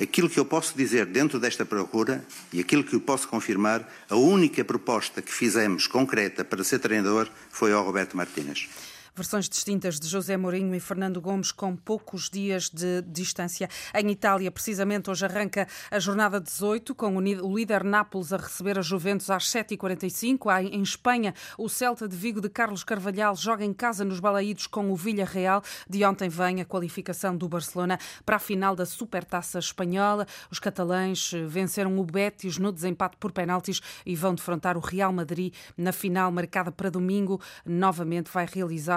Aquilo 0.00 0.28
que 0.28 0.40
eu 0.40 0.44
posso 0.44 0.76
dizer 0.76 1.06
dentro 1.06 1.38
desta 1.38 1.64
procura 1.64 2.24
e 2.52 2.58
aquilo 2.58 2.82
que 2.82 2.94
eu 2.94 3.00
posso 3.00 3.28
confirmar, 3.28 3.88
a 4.10 4.16
única 4.16 4.64
proposta 4.64 5.22
que 5.22 5.32
fizemos 5.32 5.86
concreta 5.86 6.44
para 6.44 6.64
ser 6.64 6.80
treinador 6.80 7.28
foi 7.50 7.72
ao 7.72 7.84
Roberto 7.84 8.16
Martínez. 8.16 8.68
Versões 9.14 9.46
distintas 9.46 10.00
de 10.00 10.08
José 10.08 10.38
Mourinho 10.38 10.74
e 10.74 10.80
Fernando 10.80 11.20
Gomes 11.20 11.52
com 11.52 11.76
poucos 11.76 12.30
dias 12.30 12.70
de 12.70 13.02
distância. 13.02 13.68
Em 13.94 14.10
Itália, 14.10 14.50
precisamente, 14.50 15.10
hoje 15.10 15.26
arranca 15.26 15.68
a 15.90 15.98
jornada 15.98 16.40
18, 16.40 16.94
com 16.94 17.18
o 17.18 17.20
líder 17.54 17.84
Nápoles 17.84 18.32
a 18.32 18.38
receber 18.38 18.78
a 18.78 18.82
Juventus 18.82 19.28
às 19.28 19.44
7h45. 19.44 20.62
Em 20.72 20.80
Espanha, 20.80 21.34
o 21.58 21.68
Celta 21.68 22.08
de 22.08 22.16
Vigo 22.16 22.40
de 22.40 22.48
Carlos 22.48 22.82
Carvalhal 22.84 23.36
joga 23.36 23.62
em 23.62 23.74
casa 23.74 24.02
nos 24.02 24.18
Balaídos 24.18 24.66
com 24.66 24.90
o 24.90 24.96
Villarreal. 24.96 25.62
De 25.86 26.02
ontem 26.06 26.30
vem 26.30 26.62
a 26.62 26.64
qualificação 26.64 27.36
do 27.36 27.46
Barcelona 27.46 27.98
para 28.24 28.36
a 28.36 28.38
final 28.38 28.74
da 28.74 28.86
Supertaça 28.86 29.58
Espanhola. 29.58 30.26
Os 30.50 30.58
catalães 30.58 31.32
venceram 31.46 31.98
o 31.98 32.04
Betis 32.04 32.56
no 32.56 32.72
desempate 32.72 33.18
por 33.18 33.30
penaltis 33.30 33.82
e 34.06 34.16
vão 34.16 34.34
defrontar 34.34 34.78
o 34.78 34.80
Real 34.80 35.12
Madrid 35.12 35.52
na 35.76 35.92
final 35.92 36.32
marcada 36.32 36.72
para 36.72 36.88
domingo. 36.88 37.38
Novamente 37.66 38.30
vai 38.32 38.46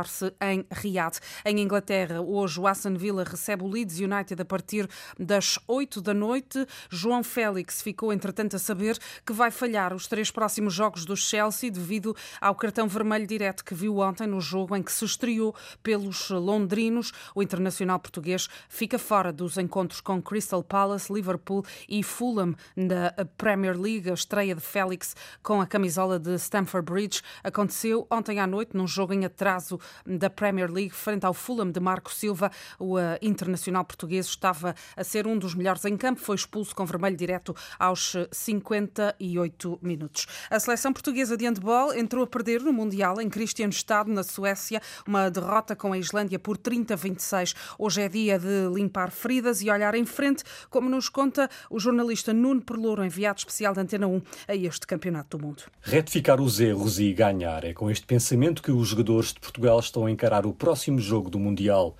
realizar-se 0.05 0.33
em 0.41 0.65
Riad. 0.71 1.17
Em 1.43 1.59
Inglaterra, 1.59 2.21
hoje 2.21 2.59
o 2.59 2.67
Aston 2.67 2.95
Villa 2.95 3.23
recebe 3.23 3.63
o 3.63 3.67
Leeds 3.67 3.99
United 3.99 4.41
a 4.41 4.45
partir 4.45 4.87
das 5.19 5.59
8 5.67 6.01
da 6.01 6.13
noite. 6.13 6.65
João 6.89 7.23
Félix 7.23 7.81
ficou, 7.81 8.13
entretanto, 8.13 8.55
a 8.55 8.59
saber 8.59 8.97
que 9.25 9.33
vai 9.33 9.51
falhar 9.51 9.93
os 9.93 10.07
três 10.07 10.31
próximos 10.31 10.73
jogos 10.73 11.05
do 11.05 11.15
Chelsea 11.15 11.71
devido 11.71 12.15
ao 12.39 12.55
cartão 12.55 12.87
vermelho 12.87 13.27
direto 13.27 13.63
que 13.63 13.73
viu 13.73 13.97
ontem 13.97 14.27
no 14.27 14.39
jogo 14.39 14.75
em 14.75 14.83
que 14.83 14.91
se 14.91 15.05
estreou 15.05 15.55
pelos 15.81 16.29
londrinos. 16.29 17.11
O 17.33 17.41
internacional 17.41 17.99
português 17.99 18.47
fica 18.69 18.99
fora 18.99 19.31
dos 19.31 19.57
encontros 19.57 20.01
com 20.01 20.21
Crystal 20.21 20.63
Palace, 20.63 21.11
Liverpool 21.11 21.65
e 21.89 22.03
Fulham 22.03 22.55
na 22.75 23.11
Premier 23.37 23.79
League. 23.79 24.09
A 24.09 24.13
estreia 24.13 24.55
de 24.55 24.61
Félix 24.61 25.15
com 25.41 25.61
a 25.61 25.67
camisola 25.67 26.19
de 26.19 26.35
Stamford 26.35 26.91
Bridge 26.91 27.21
aconteceu 27.43 28.07
ontem 28.11 28.39
à 28.39 28.47
noite 28.47 28.75
num 28.75 28.87
jogo 28.87 29.13
em 29.13 29.25
atraso 29.25 29.79
da 30.05 30.29
Premier 30.29 30.71
League 30.71 30.93
frente 30.93 31.25
ao 31.25 31.33
Fulham 31.33 31.71
de 31.71 31.79
Marco 31.79 32.13
Silva. 32.13 32.51
O 32.79 32.97
uh, 32.97 33.01
internacional 33.21 33.85
português 33.85 34.25
estava 34.25 34.75
a 34.95 35.03
ser 35.03 35.27
um 35.27 35.37
dos 35.37 35.53
melhores 35.53 35.85
em 35.85 35.95
campo, 35.95 36.21
foi 36.21 36.35
expulso 36.35 36.75
com 36.75 36.85
vermelho 36.85 37.15
direto 37.15 37.55
aos 37.77 38.15
58 38.31 39.79
minutos. 39.81 40.27
A 40.49 40.59
seleção 40.59 40.91
portuguesa 40.93 41.37
de 41.37 41.45
handball 41.45 41.93
entrou 41.93 42.23
a 42.23 42.27
perder 42.27 42.61
no 42.61 42.73
Mundial 42.73 43.21
em 43.21 43.29
Cristianstad, 43.29 44.09
na 44.09 44.23
Suécia, 44.23 44.81
uma 45.07 45.29
derrota 45.29 45.75
com 45.75 45.93
a 45.93 45.97
Islândia 45.97 46.39
por 46.39 46.57
30-26. 46.57 47.55
Hoje 47.77 48.01
é 48.01 48.09
dia 48.09 48.39
de 48.39 48.69
limpar 48.73 49.11
feridas 49.11 49.61
e 49.61 49.69
olhar 49.69 49.95
em 49.95 50.05
frente, 50.05 50.43
como 50.69 50.89
nos 50.89 51.09
conta 51.09 51.49
o 51.69 51.79
jornalista 51.79 52.33
Nuno 52.33 52.61
Perlouro, 52.61 53.03
enviado 53.03 53.39
especial 53.39 53.73
da 53.73 53.81
Antena 53.81 54.07
1 54.07 54.21
a 54.47 54.55
este 54.55 54.87
Campeonato 54.87 55.37
do 55.37 55.45
Mundo. 55.45 55.63
Retificar 55.81 56.41
os 56.41 56.59
erros 56.59 56.99
e 56.99 57.13
ganhar. 57.13 57.63
É 57.63 57.73
com 57.73 57.89
este 57.89 58.05
pensamento 58.05 58.61
que 58.61 58.71
os 58.71 58.87
jogadores 58.87 59.33
de 59.33 59.39
Portugal 59.39 59.79
estão 59.85 60.05
a 60.05 60.11
encarar 60.11 60.45
o 60.45 60.53
próximo 60.53 60.99
jogo 60.99 61.29
do 61.29 61.39
Mundial. 61.39 61.95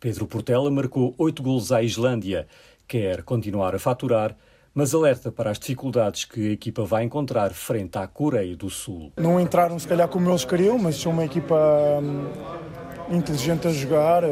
Pedro 0.00 0.26
Portela 0.26 0.70
marcou 0.70 1.14
oito 1.18 1.42
gols 1.42 1.72
à 1.72 1.82
Islândia. 1.82 2.46
Quer 2.86 3.22
continuar 3.22 3.74
a 3.74 3.78
faturar, 3.78 4.36
mas 4.74 4.94
alerta 4.94 5.32
para 5.32 5.50
as 5.50 5.58
dificuldades 5.58 6.24
que 6.24 6.48
a 6.48 6.52
equipa 6.52 6.84
vai 6.84 7.04
encontrar 7.04 7.52
frente 7.52 7.96
à 7.96 8.06
Coreia 8.06 8.56
do 8.56 8.68
Sul. 8.68 9.12
Não 9.16 9.40
entraram 9.40 9.78
se 9.78 9.86
calhar 9.86 10.08
como 10.08 10.28
eles 10.28 10.44
queriam, 10.44 10.78
mas 10.78 10.96
são 10.96 11.12
uma 11.12 11.24
equipa 11.24 11.54
hum, 12.02 13.16
inteligente 13.16 13.68
a 13.68 13.70
jogar. 13.70 14.22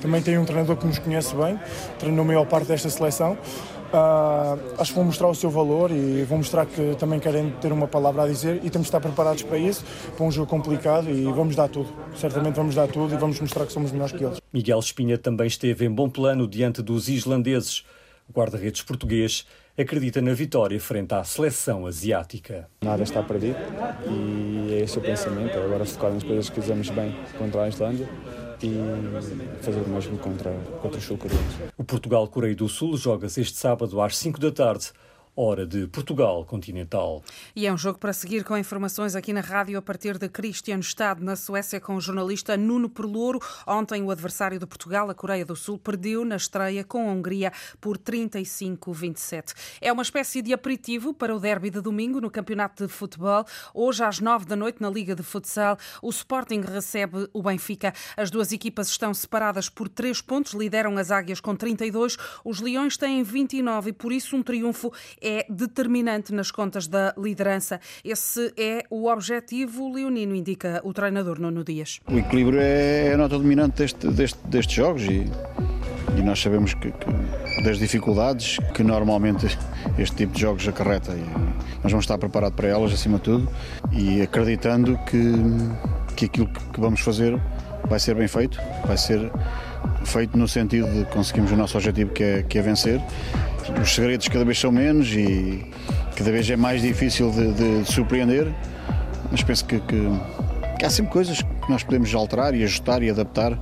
Também 0.00 0.22
tem 0.22 0.38
um 0.38 0.44
treinador 0.44 0.76
que 0.76 0.86
nos 0.86 0.98
conhece 0.98 1.34
bem, 1.34 1.58
treinou 1.98 2.24
a 2.24 2.26
maior 2.26 2.46
parte 2.46 2.68
desta 2.68 2.88
seleção. 2.88 3.36
Uh, 3.92 4.56
acho 4.78 4.92
que 4.92 4.96
vão 4.96 5.04
mostrar 5.04 5.26
o 5.26 5.34
seu 5.34 5.50
valor 5.50 5.90
e 5.90 6.22
vão 6.22 6.38
mostrar 6.38 6.64
que 6.64 6.94
também 6.94 7.18
querem 7.18 7.50
ter 7.60 7.72
uma 7.72 7.88
palavra 7.88 8.22
a 8.22 8.26
dizer 8.28 8.60
e 8.62 8.70
temos 8.70 8.86
de 8.86 8.88
estar 8.88 9.00
preparados 9.00 9.42
para 9.42 9.58
isso, 9.58 9.84
para 10.16 10.24
um 10.24 10.30
jogo 10.30 10.48
complicado 10.48 11.10
e 11.10 11.24
vamos 11.24 11.56
dar 11.56 11.68
tudo. 11.68 11.88
Certamente 12.14 12.54
vamos 12.54 12.76
dar 12.76 12.86
tudo 12.86 13.12
e 13.14 13.16
vamos 13.16 13.40
mostrar 13.40 13.66
que 13.66 13.72
somos 13.72 13.90
melhores 13.90 14.12
que 14.12 14.24
eles. 14.24 14.40
Miguel 14.52 14.78
Espinha 14.78 15.18
também 15.18 15.48
esteve 15.48 15.84
em 15.84 15.90
bom 15.90 16.08
plano 16.08 16.46
diante 16.46 16.82
dos 16.82 17.08
islandeses. 17.08 17.84
O 18.28 18.32
guarda-redes 18.32 18.82
português 18.82 19.44
acredita 19.76 20.22
na 20.22 20.34
vitória 20.34 20.78
frente 20.78 21.12
à 21.12 21.24
seleção 21.24 21.84
asiática. 21.84 22.68
Nada 22.82 23.02
está 23.02 23.22
perdido 23.24 23.58
e 24.08 24.74
é 24.74 24.82
esse 24.82 24.98
o 24.98 25.00
pensamento. 25.00 25.58
Agora 25.58 25.84
se 25.84 25.94
focar 25.94 26.12
nas 26.12 26.22
coisas 26.22 26.48
que 26.48 26.60
fizemos 26.60 26.90
bem 26.90 27.12
contra 27.36 27.64
a 27.64 27.68
Islândia 27.68 28.08
e 28.66 29.62
fazer 29.62 29.80
o 29.80 29.88
mesmo 29.88 30.18
contra, 30.18 30.52
contra 30.80 30.98
os 30.98 31.04
sul-coreanos. 31.04 31.54
O 31.76 31.84
Portugal-Coreia 31.84 32.54
do 32.54 32.68
Sul 32.68 32.96
joga-se 32.96 33.40
este 33.40 33.56
sábado 33.56 34.00
às 34.00 34.16
5 34.16 34.38
da 34.38 34.50
tarde 34.50 34.92
hora 35.40 35.66
de 35.66 35.86
Portugal 35.86 36.44
continental. 36.44 37.22
E 37.56 37.66
é 37.66 37.72
um 37.72 37.78
jogo 37.78 37.98
para 37.98 38.12
seguir 38.12 38.44
com 38.44 38.58
informações 38.58 39.16
aqui 39.16 39.32
na 39.32 39.40
rádio 39.40 39.78
a 39.78 39.82
partir 39.82 40.18
de 40.18 40.28
Cristianstad, 40.28 41.18
na 41.22 41.34
Suécia, 41.34 41.80
com 41.80 41.96
o 41.96 42.00
jornalista 42.00 42.58
Nuno 42.58 42.90
Perlouro. 42.90 43.40
Ontem, 43.66 44.02
o 44.02 44.10
adversário 44.10 44.58
de 44.58 44.66
Portugal, 44.66 45.08
a 45.08 45.14
Coreia 45.14 45.44
do 45.44 45.56
Sul, 45.56 45.78
perdeu 45.78 46.26
na 46.26 46.36
estreia 46.36 46.84
com 46.84 47.08
a 47.08 47.12
Hungria 47.12 47.52
por 47.80 47.96
35-27. 47.96 49.54
É 49.80 49.90
uma 49.90 50.02
espécie 50.02 50.42
de 50.42 50.52
aperitivo 50.52 51.14
para 51.14 51.34
o 51.34 51.40
derby 51.40 51.70
de 51.70 51.80
domingo 51.80 52.20
no 52.20 52.30
Campeonato 52.30 52.86
de 52.86 52.92
Futebol. 52.92 53.46
Hoje, 53.72 54.04
às 54.04 54.20
9 54.20 54.44
da 54.44 54.56
noite, 54.56 54.82
na 54.82 54.90
Liga 54.90 55.14
de 55.14 55.22
Futsal, 55.22 55.78
o 56.02 56.10
Sporting 56.10 56.60
recebe 56.60 57.28
o 57.32 57.42
Benfica. 57.42 57.94
As 58.14 58.30
duas 58.30 58.52
equipas 58.52 58.88
estão 58.88 59.14
separadas 59.14 59.70
por 59.70 59.88
3 59.88 60.20
pontos, 60.20 60.52
lideram 60.52 60.98
as 60.98 61.10
águias 61.10 61.40
com 61.40 61.56
32, 61.56 62.18
os 62.44 62.60
Leões 62.60 62.98
têm 62.98 63.22
29 63.22 63.90
e, 63.90 63.92
por 63.94 64.12
isso, 64.12 64.36
um 64.36 64.42
triunfo 64.42 64.92
é 65.18 65.29
determinante 65.48 66.32
nas 66.32 66.50
contas 66.50 66.86
da 66.86 67.14
liderança. 67.16 67.80
Esse 68.04 68.52
é 68.56 68.84
o 68.90 69.06
objetivo 69.08 69.92
leonino, 69.92 70.34
indica 70.34 70.80
o 70.84 70.92
treinador 70.92 71.40
Nuno 71.40 71.64
Dias. 71.64 72.00
O 72.08 72.18
equilíbrio 72.18 72.60
é 72.60 73.12
a 73.14 73.16
nota 73.16 73.38
dominante 73.38 73.78
deste, 73.78 74.06
deste, 74.08 74.38
destes 74.46 74.74
jogos 74.74 75.02
e, 75.04 75.24
e 76.16 76.22
nós 76.22 76.40
sabemos 76.40 76.74
que, 76.74 76.90
que, 76.90 77.62
das 77.64 77.78
dificuldades 77.78 78.58
que 78.74 78.82
normalmente 78.82 79.46
este 79.98 80.16
tipo 80.16 80.34
de 80.34 80.40
jogos 80.40 80.66
acarreta. 80.66 81.12
E 81.12 81.24
nós 81.82 81.92
vamos 81.92 82.04
estar 82.04 82.18
preparados 82.18 82.56
para 82.56 82.68
elas, 82.68 82.92
acima 82.92 83.18
de 83.18 83.24
tudo, 83.24 83.48
e 83.92 84.22
acreditando 84.22 84.98
que, 85.06 85.32
que 86.16 86.24
aquilo 86.26 86.48
que 86.48 86.80
vamos 86.80 87.00
fazer 87.00 87.40
vai 87.88 87.98
ser 87.98 88.14
bem 88.14 88.28
feito, 88.28 88.58
vai 88.86 88.96
ser 88.96 89.30
feito 90.04 90.36
no 90.36 90.46
sentido 90.46 90.88
de 90.90 91.04
conseguirmos 91.06 91.52
o 91.52 91.56
nosso 91.56 91.76
objetivo 91.76 92.12
que 92.12 92.22
é, 92.22 92.42
que 92.42 92.58
é 92.58 92.62
vencer 92.62 93.00
os 93.82 93.94
segredos 93.94 94.28
cada 94.28 94.44
vez 94.44 94.58
são 94.58 94.72
menos 94.72 95.12
e 95.12 95.64
cada 96.16 96.30
vez 96.30 96.48
é 96.50 96.56
mais 96.56 96.82
difícil 96.82 97.30
de, 97.30 97.52
de 97.82 97.92
surpreender, 97.92 98.52
mas 99.30 99.42
penso 99.42 99.64
que, 99.64 99.80
que, 99.80 100.02
que, 100.78 100.84
há 100.84 100.90
sempre 100.90 101.12
coisas 101.12 101.40
que 101.40 101.70
nós 101.70 101.82
podemos 101.82 102.14
alterar 102.14 102.54
e 102.54 102.62
ajustar 102.64 103.02
e 103.02 103.10
adaptar 103.10 103.58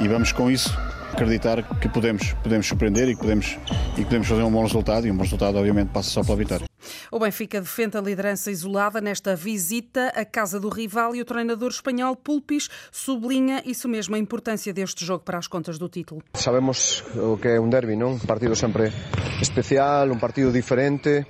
e 0.00 0.08
vamos 0.08 0.32
com 0.32 0.50
isso 0.50 0.76
acreditar 1.12 1.62
que 1.78 1.88
podemos, 1.88 2.32
podemos 2.42 2.66
surpreender 2.66 3.08
e 3.08 3.14
que 3.14 3.20
podemos, 3.20 3.56
e 3.92 3.96
que 3.96 4.04
podemos 4.04 4.26
fazer 4.26 4.42
um 4.42 4.50
bom 4.50 4.62
resultado 4.62 5.06
e 5.06 5.10
um 5.10 5.16
bom 5.16 5.22
resultado 5.22 5.56
obviamente 5.56 5.88
passa 5.88 6.10
só 6.10 6.24
pela 6.24 6.36
vitória. 6.36 6.73
O 7.14 7.18
Benfica 7.20 7.60
defende 7.60 7.96
a 7.96 8.00
liderança 8.00 8.50
isolada 8.50 9.00
nesta 9.00 9.36
visita 9.36 10.08
à 10.16 10.24
casa 10.24 10.58
do 10.58 10.68
rival 10.68 11.14
e 11.14 11.20
o 11.20 11.24
treinador 11.24 11.70
espanhol 11.70 12.16
Pulpis 12.16 12.68
sublinha 12.90 13.62
isso 13.64 13.88
mesmo, 13.88 14.16
a 14.16 14.18
importância 14.18 14.72
deste 14.72 15.04
jogo 15.04 15.22
para 15.22 15.38
as 15.38 15.46
contas 15.46 15.78
do 15.78 15.88
título. 15.88 16.24
Sabemos 16.34 17.04
o 17.14 17.36
que 17.36 17.46
é 17.46 17.60
um 17.60 17.70
derby, 17.70 17.94
não? 17.94 18.14
Um 18.14 18.18
partido 18.18 18.56
sempre 18.56 18.92
especial, 19.40 20.10
um 20.10 20.18
partido 20.18 20.50
diferente. 20.50 21.24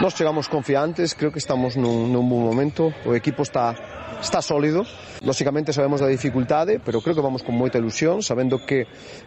Nós 0.00 0.14
chegamos 0.14 0.46
confiantes, 0.46 1.12
creo 1.12 1.32
que 1.32 1.38
estamos 1.38 1.74
num, 1.74 2.06
num 2.06 2.22
bom 2.22 2.42
momento. 2.42 2.94
O 3.04 3.12
equipo 3.12 3.42
está 3.42 3.74
está 4.20 4.42
sólido. 4.42 4.84
Lóxicamente 5.24 5.72
sabemos 5.72 6.00
da 6.00 6.06
dificultade, 6.06 6.78
pero 6.78 7.00
creo 7.00 7.16
que 7.16 7.24
vamos 7.24 7.42
con 7.42 7.56
moita 7.56 7.78
ilusión, 7.80 8.22
sabendo 8.22 8.62
que 8.62 8.86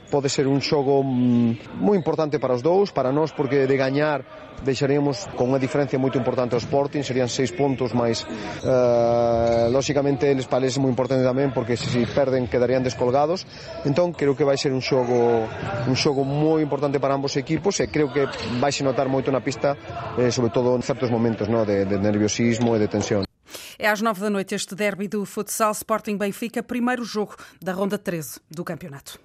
pode 0.09 0.29
ser 0.29 0.45
un 0.45 0.61
xogo 0.61 1.01
mm, 1.01 1.81
moi 1.81 1.97
importante 1.97 2.37
para 2.37 2.53
os 2.53 2.61
dous, 2.61 2.93
para 2.93 3.11
nós, 3.11 3.33
porque 3.33 3.65
de 3.65 3.77
gañar 3.77 4.23
deixaríamos 4.63 5.27
con 5.39 5.51
unha 5.51 5.59
diferencia 5.61 5.99
moito 5.99 6.19
importante 6.19 6.55
ao 6.55 6.61
Sporting, 6.61 7.03
serían 7.03 7.31
seis 7.31 7.51
puntos 7.55 7.95
máis 7.95 8.27
Uh, 8.59 9.71
lóxicamente 9.71 10.29
eles 10.29 10.45
para 10.45 10.67
eles 10.67 10.75
moi 10.77 10.91
importante 10.91 11.23
tamén 11.23 11.55
porque 11.55 11.79
se 11.79 11.87
si 11.87 12.03
perden 12.03 12.51
quedarían 12.51 12.83
descolgados 12.83 13.47
entón 13.87 14.11
creo 14.11 14.35
que 14.35 14.43
vai 14.43 14.59
ser 14.59 14.75
un 14.75 14.83
xogo 14.83 15.47
un 15.87 15.95
xogo 15.95 16.27
moi 16.27 16.59
importante 16.59 16.99
para 16.99 17.15
ambos 17.15 17.39
equipos 17.39 17.79
e 17.79 17.87
creo 17.87 18.11
que 18.11 18.27
vai 18.59 18.75
se 18.75 18.83
notar 18.83 19.07
moito 19.07 19.31
na 19.31 19.39
pista 19.39 19.79
eh, 20.19 20.27
sobre 20.27 20.51
todo 20.51 20.75
en 20.75 20.83
certos 20.83 21.07
momentos 21.07 21.47
no, 21.47 21.63
de, 21.63 21.87
de 21.87 21.97
nerviosismo 21.97 22.75
e 22.75 22.79
de 22.83 22.91
tensión 22.91 23.28
É 23.77 23.89
às 23.89 24.01
nove 24.01 24.21
da 24.21 24.29
noite 24.29 24.55
este 24.55 24.75
derby 24.75 25.07
do 25.07 25.25
futsal 25.25 25.71
Sporting 25.71 26.17
Benfica, 26.17 26.61
primeiro 26.61 27.03
jogo 27.03 27.35
da 27.61 27.73
ronda 27.73 27.97
13 27.97 28.39
do 28.49 28.63
campeonato. 28.63 29.19